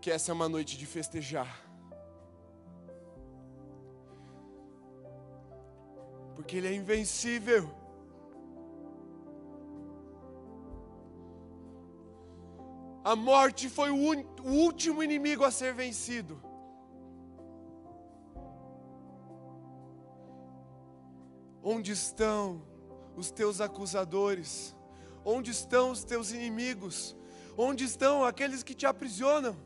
[0.00, 1.64] que essa é uma noite de festejar.
[6.34, 7.77] Porque ele é invencível.
[13.04, 16.40] A morte foi o, o último inimigo a ser vencido.
[21.62, 22.62] Onde estão
[23.16, 24.74] os teus acusadores?
[25.24, 27.16] Onde estão os teus inimigos?
[27.56, 29.56] Onde estão aqueles que te aprisionam?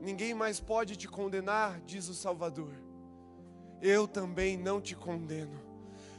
[0.00, 2.72] Ninguém mais pode te condenar, diz o Salvador.
[3.82, 5.60] Eu também não te condeno.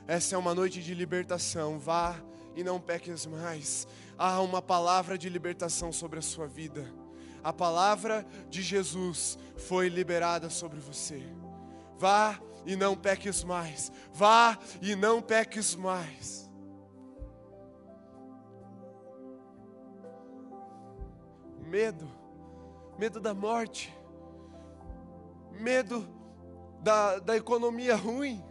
[0.07, 1.79] Essa é uma noite de libertação.
[1.79, 2.15] Vá
[2.55, 3.87] e não peques mais.
[4.17, 6.91] Há uma palavra de libertação sobre a sua vida.
[7.43, 11.23] A palavra de Jesus foi liberada sobre você.
[11.97, 13.91] Vá e não peques mais.
[14.13, 16.49] Vá e não peques mais.
[21.59, 22.07] Medo,
[22.99, 23.95] medo da morte,
[25.51, 26.07] medo
[26.81, 28.43] da, da economia ruim,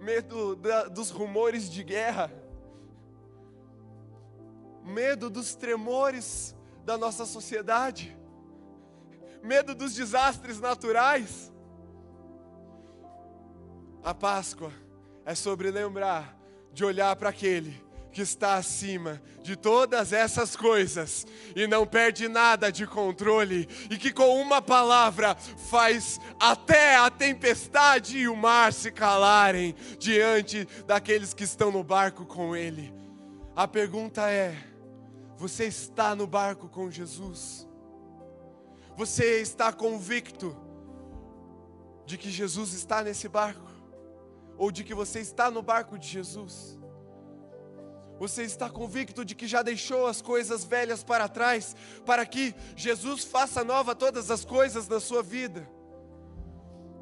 [0.00, 2.30] medo da, dos rumores de guerra,
[4.82, 8.16] medo dos tremores da nossa sociedade,
[9.42, 11.52] medo dos desastres naturais.
[14.02, 14.72] A Páscoa
[15.24, 16.38] é sobre lembrar
[16.72, 17.83] de olhar para aquele
[18.14, 24.10] que está acima de todas essas coisas e não perde nada de controle e que
[24.10, 31.44] com uma palavra faz até a tempestade e o mar se calarem diante daqueles que
[31.44, 32.94] estão no barco com ele.
[33.54, 34.56] A pergunta é:
[35.36, 37.68] você está no barco com Jesus?
[38.96, 40.56] Você está convicto
[42.06, 43.74] de que Jesus está nesse barco?
[44.56, 46.78] ou de que você está no barco de Jesus?
[48.18, 51.74] Você está convicto de que já deixou as coisas velhas para trás,
[52.06, 55.68] para que Jesus faça nova todas as coisas na sua vida?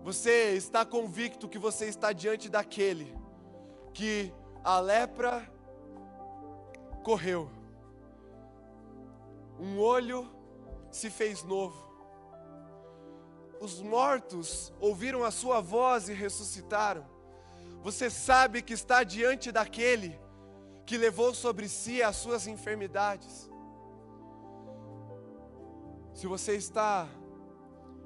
[0.03, 3.15] Você está convicto que você está diante daquele
[3.93, 4.33] que
[4.65, 5.49] a lepra
[7.03, 7.51] correu,
[9.59, 10.29] um olho
[10.91, 11.93] se fez novo,
[13.61, 17.07] os mortos ouviram a sua voz e ressuscitaram.
[17.83, 20.19] Você sabe que está diante daquele
[20.85, 23.51] que levou sobre si as suas enfermidades.
[26.15, 27.09] Se você está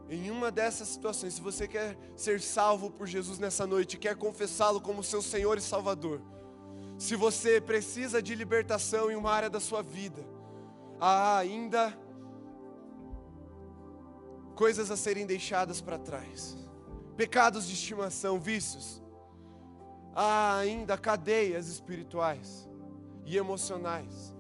[0.09, 4.81] em uma dessas situações, se você quer ser salvo por Jesus nessa noite, quer confessá-lo
[4.81, 6.23] como seu Senhor e Salvador,
[6.99, 10.25] se você precisa de libertação em uma área da sua vida,
[11.01, 11.99] há ainda
[14.55, 16.57] coisas a serem deixadas para trás,
[17.17, 19.03] pecados de estimação, vícios.
[20.15, 22.66] Há ainda cadeias espirituais
[23.27, 24.35] e emocionais.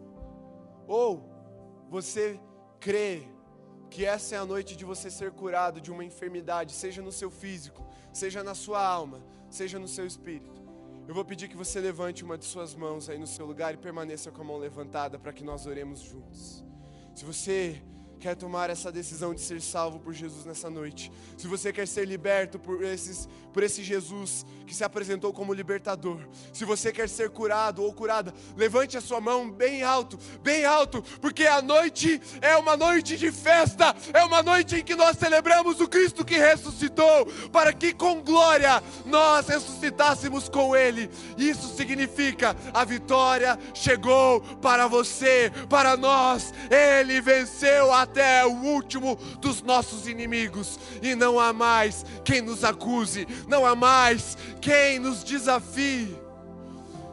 [0.86, 1.28] Ou
[1.90, 2.40] você
[2.80, 3.24] crê
[3.90, 7.30] que essa é a noite de você ser curado de uma enfermidade, seja no seu
[7.30, 10.64] físico, seja na sua alma, seja no seu espírito.
[11.08, 13.76] Eu vou pedir que você levante uma de suas mãos aí no seu lugar e
[13.76, 16.64] permaneça com a mão levantada para que nós oremos juntos.
[17.14, 17.80] Se você
[18.18, 22.06] quer tomar essa decisão de ser salvo por Jesus nessa noite, se você quer ser
[22.06, 26.20] liberto por, esses, por esse Jesus que se apresentou como libertador,
[26.52, 31.02] se você quer ser curado ou curada, levante a sua mão bem alto, bem alto,
[31.20, 35.80] porque a noite é uma noite de festa, é uma noite em que nós celebramos
[35.80, 41.10] o Cristo que ressuscitou, para que com glória nós ressuscitássemos com Ele.
[41.36, 49.16] Isso significa a vitória chegou para você, para nós, Ele venceu a até o último
[49.40, 55.22] dos nossos inimigos, e não há mais quem nos acuse, não há mais quem nos
[55.22, 56.16] desafie.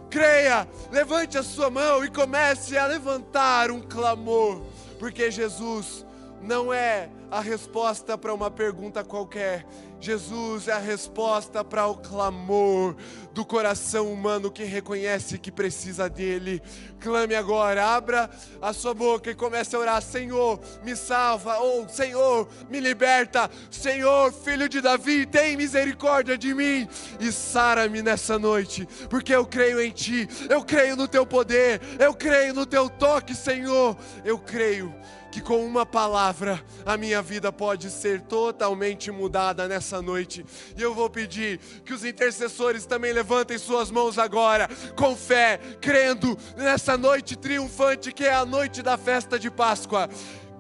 [0.10, 4.62] Creia, levante a sua mão e comece a levantar um clamor,
[5.00, 6.06] porque Jesus
[6.42, 9.66] não é a resposta para uma pergunta qualquer.
[10.04, 12.94] Jesus é a resposta para o clamor
[13.32, 16.62] do coração humano que reconhece que precisa dele.
[17.00, 18.30] Clame agora, abra
[18.62, 24.34] a sua boca e comece a orar: Senhor, me salva, ou Senhor, me liberta, Senhor,
[24.34, 26.86] filho de Davi, tem misericórdia de mim
[27.18, 32.14] e sara-me nessa noite, porque eu creio em Ti, eu creio no Teu poder, eu
[32.14, 33.96] creio no Teu toque, Senhor,
[34.26, 34.94] eu creio
[35.34, 40.46] que com uma palavra a minha vida pode ser totalmente mudada nessa noite.
[40.78, 46.38] E eu vou pedir que os intercessores também levantem suas mãos agora, com fé, crendo
[46.56, 50.08] nessa noite triunfante que é a noite da festa de Páscoa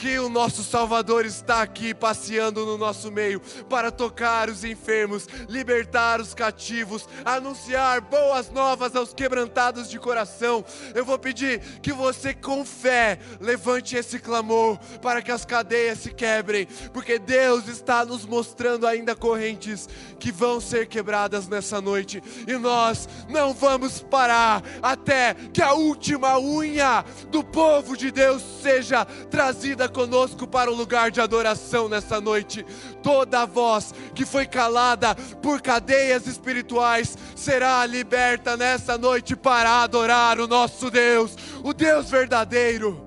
[0.03, 3.39] que o nosso Salvador está aqui passeando no nosso meio
[3.69, 10.65] para tocar os enfermos, libertar os cativos, anunciar boas novas aos quebrantados de coração.
[10.93, 16.13] Eu vou pedir que você, com fé, levante esse clamor para que as cadeias se
[16.13, 19.87] quebrem, porque Deus está nos mostrando ainda correntes
[20.19, 26.37] que vão ser quebradas nessa noite e nós não vamos parar até que a última
[26.37, 32.65] unha do povo de Deus seja trazida conosco para o lugar de adoração nessa noite.
[33.01, 40.47] Toda voz que foi calada por cadeias espirituais será liberta nessa noite para adorar o
[40.47, 43.01] nosso Deus, o Deus verdadeiro.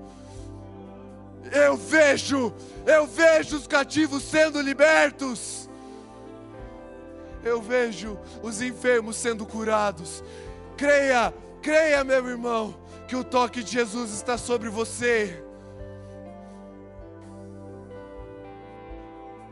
[1.51, 2.53] Eu vejo,
[2.85, 5.69] eu vejo os cativos sendo libertos.
[7.43, 10.23] Eu vejo os enfermos sendo curados.
[10.75, 12.75] Creia, creia, meu irmão,
[13.07, 15.46] que o toque de Jesus está sobre você.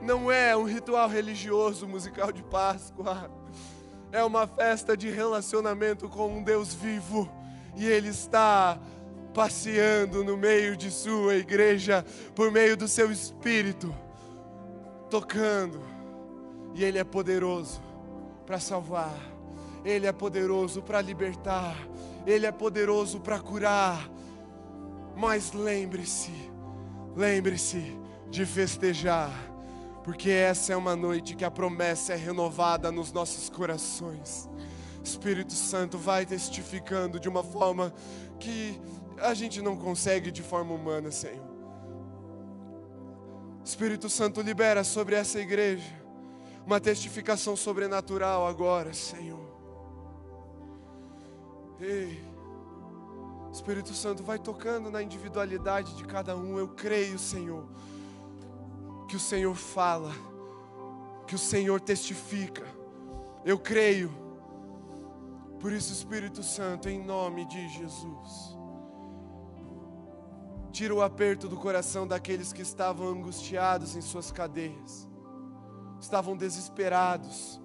[0.05, 3.29] Não é um ritual religioso musical de Páscoa,
[4.11, 7.29] é uma festa de relacionamento com um Deus vivo.
[7.75, 8.79] E Ele está
[9.33, 13.93] passeando no meio de Sua igreja por meio do Seu Espírito,
[15.09, 15.81] tocando,
[16.75, 17.81] e Ele é poderoso
[18.45, 19.19] para salvar,
[19.83, 21.75] Ele é poderoso para libertar,
[22.27, 24.09] Ele é poderoso para curar.
[25.17, 26.51] Mas lembre-se,
[27.15, 27.97] lembre-se
[28.29, 29.54] de festejar
[30.05, 34.47] porque essa é uma noite que a promessa é renovada nos nossos corações.
[35.03, 37.91] Espírito Santo vai testificando de uma forma
[38.39, 38.79] que
[39.17, 41.43] a gente não consegue de forma humana, Senhor.
[43.63, 45.91] Espírito Santo libera sobre essa igreja
[46.63, 49.49] uma testificação sobrenatural agora, Senhor.
[51.81, 52.23] Ei,
[53.51, 56.59] Espírito Santo vai tocando na individualidade de cada um.
[56.59, 57.67] Eu creio, Senhor
[59.15, 60.11] que o Senhor fala,
[61.25, 62.65] que o Senhor testifica.
[63.45, 64.11] Eu creio.
[65.57, 68.57] Por isso, Espírito Santo, em nome de Jesus,
[70.69, 75.07] tira o aperto do coração daqueles que estavam angustiados em suas cadeias,
[76.01, 77.61] estavam desesperados,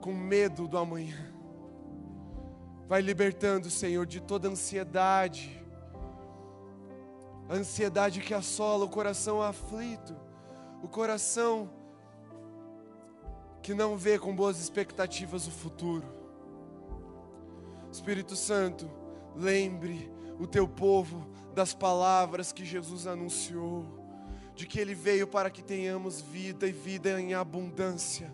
[0.00, 1.32] com medo do amanhã.
[2.88, 5.64] Vai libertando, Senhor, de toda ansiedade,
[7.48, 10.16] a ansiedade que assola o coração aflito,
[10.82, 11.70] o coração
[13.62, 16.04] que não vê com boas expectativas o futuro.
[17.90, 18.90] Espírito Santo,
[19.34, 23.84] lembre o teu povo das palavras que Jesus anunciou,
[24.54, 28.32] de que ele veio para que tenhamos vida e vida em abundância.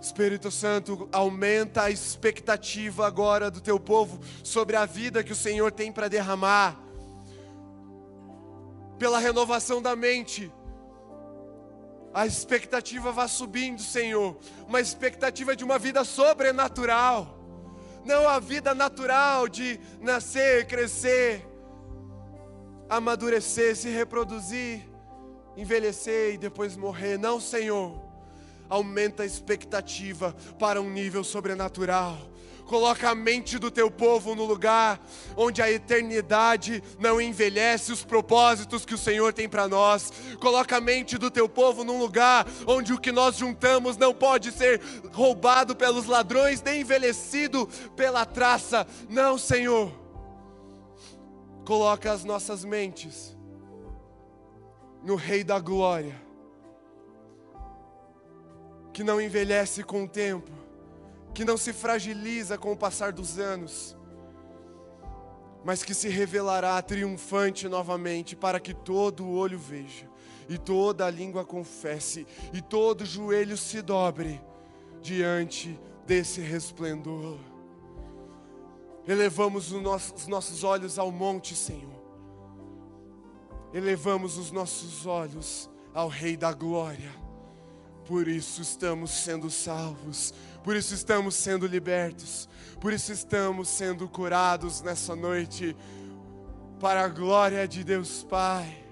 [0.00, 5.70] Espírito Santo, aumenta a expectativa agora do teu povo sobre a vida que o Senhor
[5.70, 6.89] tem para derramar
[9.00, 10.52] pela renovação da mente.
[12.12, 14.36] A expectativa vai subindo, Senhor.
[14.68, 17.38] Uma expectativa de uma vida sobrenatural.
[18.04, 21.46] Não a vida natural de nascer, crescer,
[22.90, 24.86] amadurecer, se reproduzir,
[25.56, 27.16] envelhecer e depois morrer.
[27.16, 27.98] Não, Senhor.
[28.68, 32.18] Aumenta a expectativa para um nível sobrenatural
[32.66, 35.00] Coloca a mente do teu povo no lugar
[35.36, 40.12] onde a eternidade não envelhece os propósitos que o Senhor tem para nós.
[40.40, 44.52] Coloca a mente do teu povo num lugar onde o que nós juntamos não pode
[44.52, 44.80] ser
[45.12, 48.86] roubado pelos ladrões, nem envelhecido pela traça.
[49.08, 49.92] Não, Senhor.
[51.64, 53.36] Coloca as nossas mentes
[55.02, 56.20] no Rei da Glória,
[58.92, 60.59] que não envelhece com o tempo
[61.34, 63.96] que não se fragiliza com o passar dos anos.
[65.64, 70.08] mas que se revelará triunfante novamente, para que todo o olho veja,
[70.48, 74.40] e toda a língua confesse, e todo joelho se dobre
[75.02, 77.38] diante desse resplendor.
[79.06, 82.00] Elevamos os nossos olhos ao monte, Senhor.
[83.72, 87.12] Elevamos os nossos olhos ao Rei da Glória.
[88.06, 92.48] Por isso estamos sendo salvos, por isso estamos sendo libertos,
[92.80, 95.76] por isso estamos sendo curados nessa noite,
[96.78, 98.84] para a glória de Deus Pai.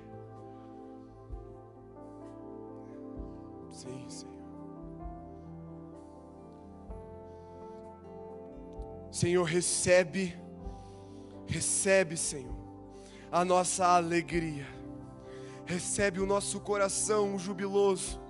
[3.70, 4.28] Sim, Senhor.
[9.10, 10.38] Senhor, recebe,
[11.46, 12.56] recebe, Senhor,
[13.32, 14.66] a nossa alegria,
[15.64, 18.20] recebe o nosso coração jubiloso,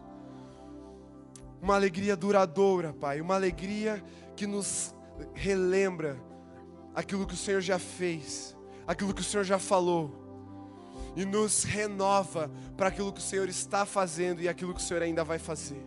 [1.60, 4.02] uma alegria duradoura, Pai, uma alegria
[4.36, 4.94] que nos
[5.34, 6.20] relembra
[6.94, 8.56] aquilo que o Senhor já fez,
[8.86, 10.26] aquilo que o Senhor já falou,
[11.16, 15.02] e nos renova para aquilo que o Senhor está fazendo e aquilo que o Senhor
[15.02, 15.84] ainda vai fazer.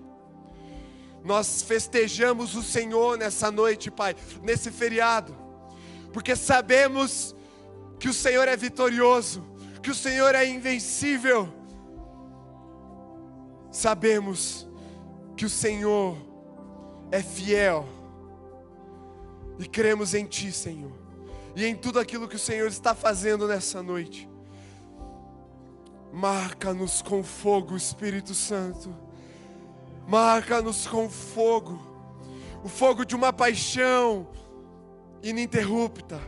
[1.24, 5.36] Nós festejamos o Senhor nessa noite, Pai, nesse feriado,
[6.12, 7.36] porque sabemos
[8.00, 9.46] que o Senhor é vitorioso,
[9.82, 11.48] que o Senhor é invencível.
[13.72, 14.68] Sabemos
[15.42, 16.16] que o Senhor
[17.12, 17.90] é fiel
[19.58, 20.92] e cremos em Ti, Senhor,
[21.56, 24.30] e em tudo aquilo que o Senhor está fazendo nessa noite.
[26.14, 28.96] Marca-nos com fogo, Espírito Santo.
[30.08, 31.82] Marca-nos com fogo,
[32.64, 34.28] o fogo de uma paixão
[35.24, 36.22] ininterrupta,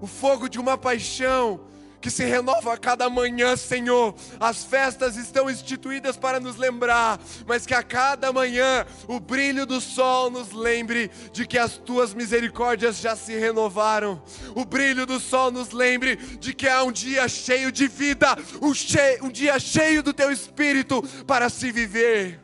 [0.00, 1.62] o fogo de uma paixão
[2.02, 4.14] que se renova a cada manhã, Senhor.
[4.38, 9.80] As festas estão instituídas para nos lembrar, mas que a cada manhã o brilho do
[9.80, 14.20] sol nos lembre de que as tuas misericórdias já se renovaram.
[14.56, 18.74] O brilho do sol nos lembre de que há um dia cheio de vida, um,
[18.74, 22.40] cheio, um dia cheio do teu espírito para se viver.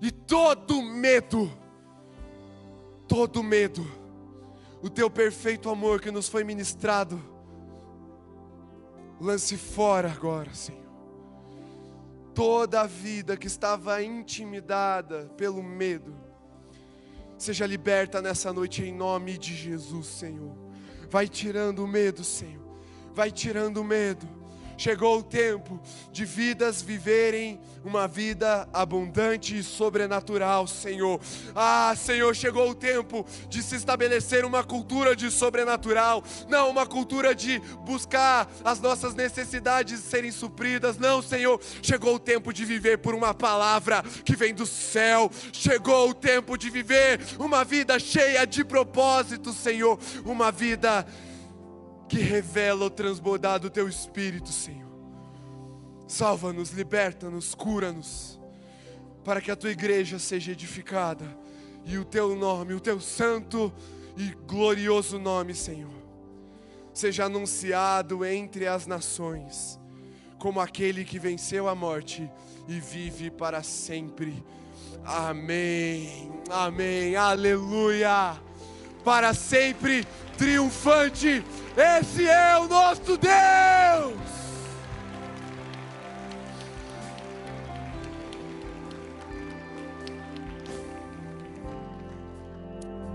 [0.00, 1.52] E todo medo,
[3.08, 3.84] todo medo,
[4.80, 7.29] o teu perfeito amor que nos foi ministrado,
[9.20, 10.80] lance fora agora, Senhor.
[12.34, 16.16] Toda a vida que estava intimidada pelo medo,
[17.36, 20.56] seja liberta nessa noite em nome de Jesus, Senhor.
[21.10, 22.62] Vai tirando o medo, Senhor.
[23.12, 24.39] Vai tirando o medo
[24.80, 25.78] Chegou o tempo
[26.10, 31.20] de vidas viverem uma vida abundante e sobrenatural, Senhor.
[31.54, 37.34] Ah, Senhor, chegou o tempo de se estabelecer uma cultura de sobrenatural, não uma cultura
[37.34, 41.60] de buscar as nossas necessidades serem supridas, não, Senhor.
[41.82, 45.30] Chegou o tempo de viver por uma palavra que vem do céu.
[45.52, 51.06] Chegou o tempo de viver uma vida cheia de propósito, Senhor, uma vida
[52.10, 54.90] que revela o transbordar do teu espírito, Senhor.
[56.08, 58.38] Salva-nos, liberta-nos, cura-nos,
[59.24, 61.24] para que a tua igreja seja edificada
[61.84, 63.72] e o teu nome, o teu santo
[64.16, 66.02] e glorioso nome, Senhor,
[66.92, 69.78] seja anunciado entre as nações
[70.36, 72.28] como aquele que venceu a morte
[72.66, 74.42] e vive para sempre.
[75.04, 76.32] Amém.
[76.50, 77.14] Amém.
[77.14, 78.36] Aleluia.
[79.04, 80.04] Para sempre
[80.40, 81.44] triunfante.
[81.76, 84.18] Esse é o nosso Deus.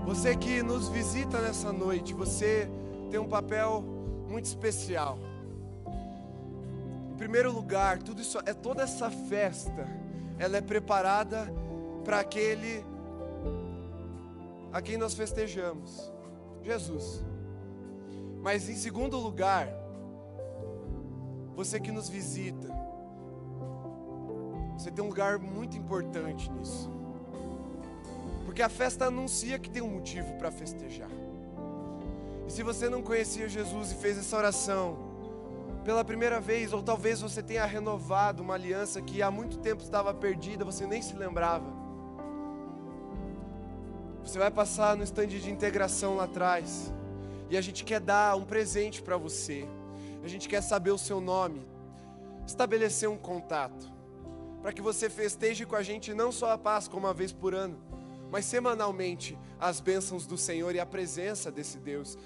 [0.04, 2.70] Você que nos visita nessa noite, você
[3.10, 3.82] tem um papel
[4.28, 5.18] muito especial.
[7.10, 9.88] Em primeiro lugar, tudo isso é toda essa festa,
[10.38, 11.52] ela é preparada
[12.04, 12.84] para aquele
[14.72, 16.15] a quem nós festejamos.
[16.66, 17.24] Jesus.
[18.42, 19.68] Mas em segundo lugar,
[21.54, 22.68] você que nos visita,
[24.76, 26.90] você tem um lugar muito importante nisso.
[28.44, 31.10] Porque a festa anuncia que tem um motivo para festejar.
[32.46, 34.98] E se você não conhecia Jesus e fez essa oração
[35.84, 40.12] pela primeira vez, ou talvez você tenha renovado uma aliança que há muito tempo estava
[40.12, 41.75] perdida, você nem se lembrava.
[44.36, 46.92] Você vai passar no stand de integração lá atrás.
[47.48, 49.66] E a gente quer dar um presente para você.
[50.22, 51.66] A gente quer saber o seu nome.
[52.46, 53.90] Estabelecer um contato.
[54.60, 57.78] Para que você festeje com a gente não só a Páscoa uma vez por ano,
[58.30, 62.18] mas semanalmente as bênçãos do Senhor e a presença desse Deus,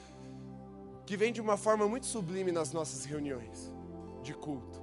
[1.07, 3.73] que vem de uma forma muito sublime nas nossas reuniões
[4.21, 4.83] de culto.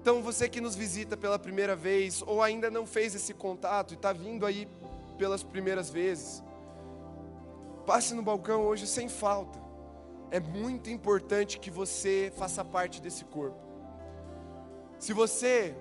[0.00, 3.94] Então você que nos visita pela primeira vez, ou ainda não fez esse contato e
[3.94, 4.68] está vindo aí
[5.18, 6.42] pelas primeiras vezes.
[7.84, 9.58] Passe no balcão hoje sem falta.
[10.30, 13.58] é muito importante que você faça parte desse corpo.
[14.98, 15.74] Se você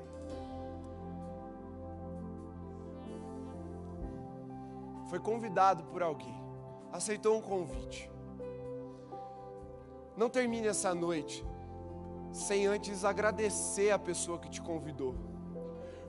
[5.09, 6.33] foi convidado por alguém,
[6.93, 8.09] aceitou um convite,
[10.15, 11.45] não termine essa noite
[12.31, 15.13] sem antes agradecer a pessoa que te convidou,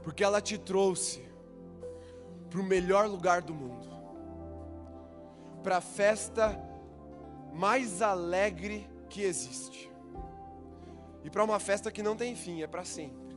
[0.05, 1.28] porque ela te trouxe
[2.51, 3.87] para o melhor lugar do mundo,
[5.63, 6.59] para a festa
[7.53, 9.91] mais alegre que existe,
[11.25, 13.29] e para uma festa que não tem fim, é para sempre.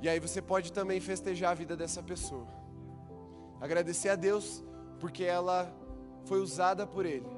[0.00, 2.48] E aí você pode também festejar a vida dessa pessoa,
[3.60, 4.64] agradecer a Deus
[4.98, 5.70] porque ela
[6.24, 7.28] foi usada por Ele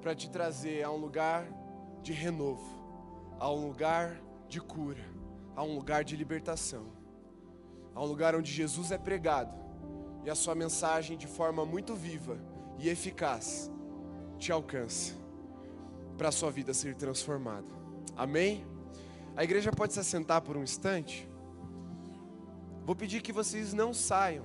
[0.00, 1.46] para te trazer a um lugar
[2.02, 2.66] de renovo,
[3.38, 5.04] a um lugar de cura,
[5.54, 6.86] a um lugar de libertação,
[7.94, 9.54] a um lugar onde Jesus é pregado
[10.24, 12.38] e a sua mensagem, de forma muito viva
[12.78, 13.70] e eficaz,
[14.38, 15.14] te alcança
[16.16, 17.66] para a sua vida ser transformada.
[18.16, 18.64] Amém?
[19.36, 21.28] A igreja pode se assentar por um instante.
[22.84, 24.44] Vou pedir que vocês não saiam,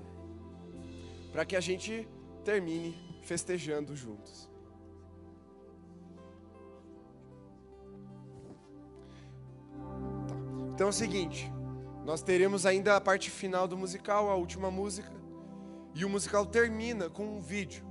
[1.31, 2.07] para que a gente
[2.43, 4.49] termine festejando juntos.
[10.27, 10.35] Tá.
[10.73, 11.51] Então é o seguinte,
[12.07, 15.11] nós teremos ainda a parte final do musical, a última música,
[15.93, 17.83] e o musical termina com um vídeo.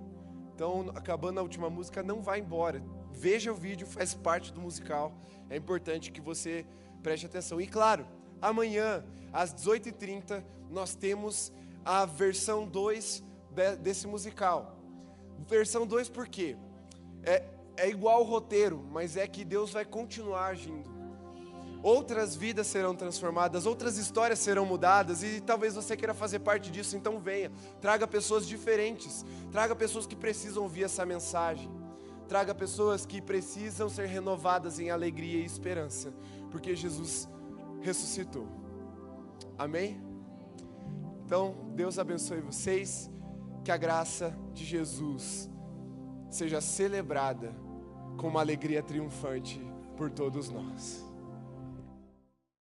[0.55, 2.83] Então, acabando a última música, não vá embora.
[3.12, 5.12] Veja o vídeo, faz parte do musical.
[5.51, 6.64] É importante que você
[7.03, 7.61] preste atenção.
[7.61, 8.07] E claro,
[8.41, 9.05] amanhã,
[9.35, 11.53] às 18h30, nós temos
[11.85, 13.23] a versão 2
[13.83, 14.79] desse musical.
[15.47, 16.57] Versão 2 por quê?
[17.23, 17.45] É,
[17.77, 20.96] é igual o roteiro, mas é que Deus vai continuar agindo.
[21.87, 26.97] Outras vidas serão transformadas, outras histórias serão mudadas e talvez você queira fazer parte disso,
[26.97, 27.53] então venha.
[27.80, 31.70] Traga pessoas diferentes, traga pessoas que precisam ouvir essa mensagem.
[32.26, 36.12] Traga pessoas que precisam ser renovadas em alegria e esperança,
[36.51, 37.28] porque Jesus
[37.80, 38.49] ressuscitou.
[39.57, 40.03] Amém?
[41.24, 43.09] Então, Deus abençoe vocês
[43.62, 45.49] que a graça de Jesus
[46.30, 47.55] seja celebrada
[48.16, 49.64] com uma alegria triunfante
[49.97, 51.06] por todos nós.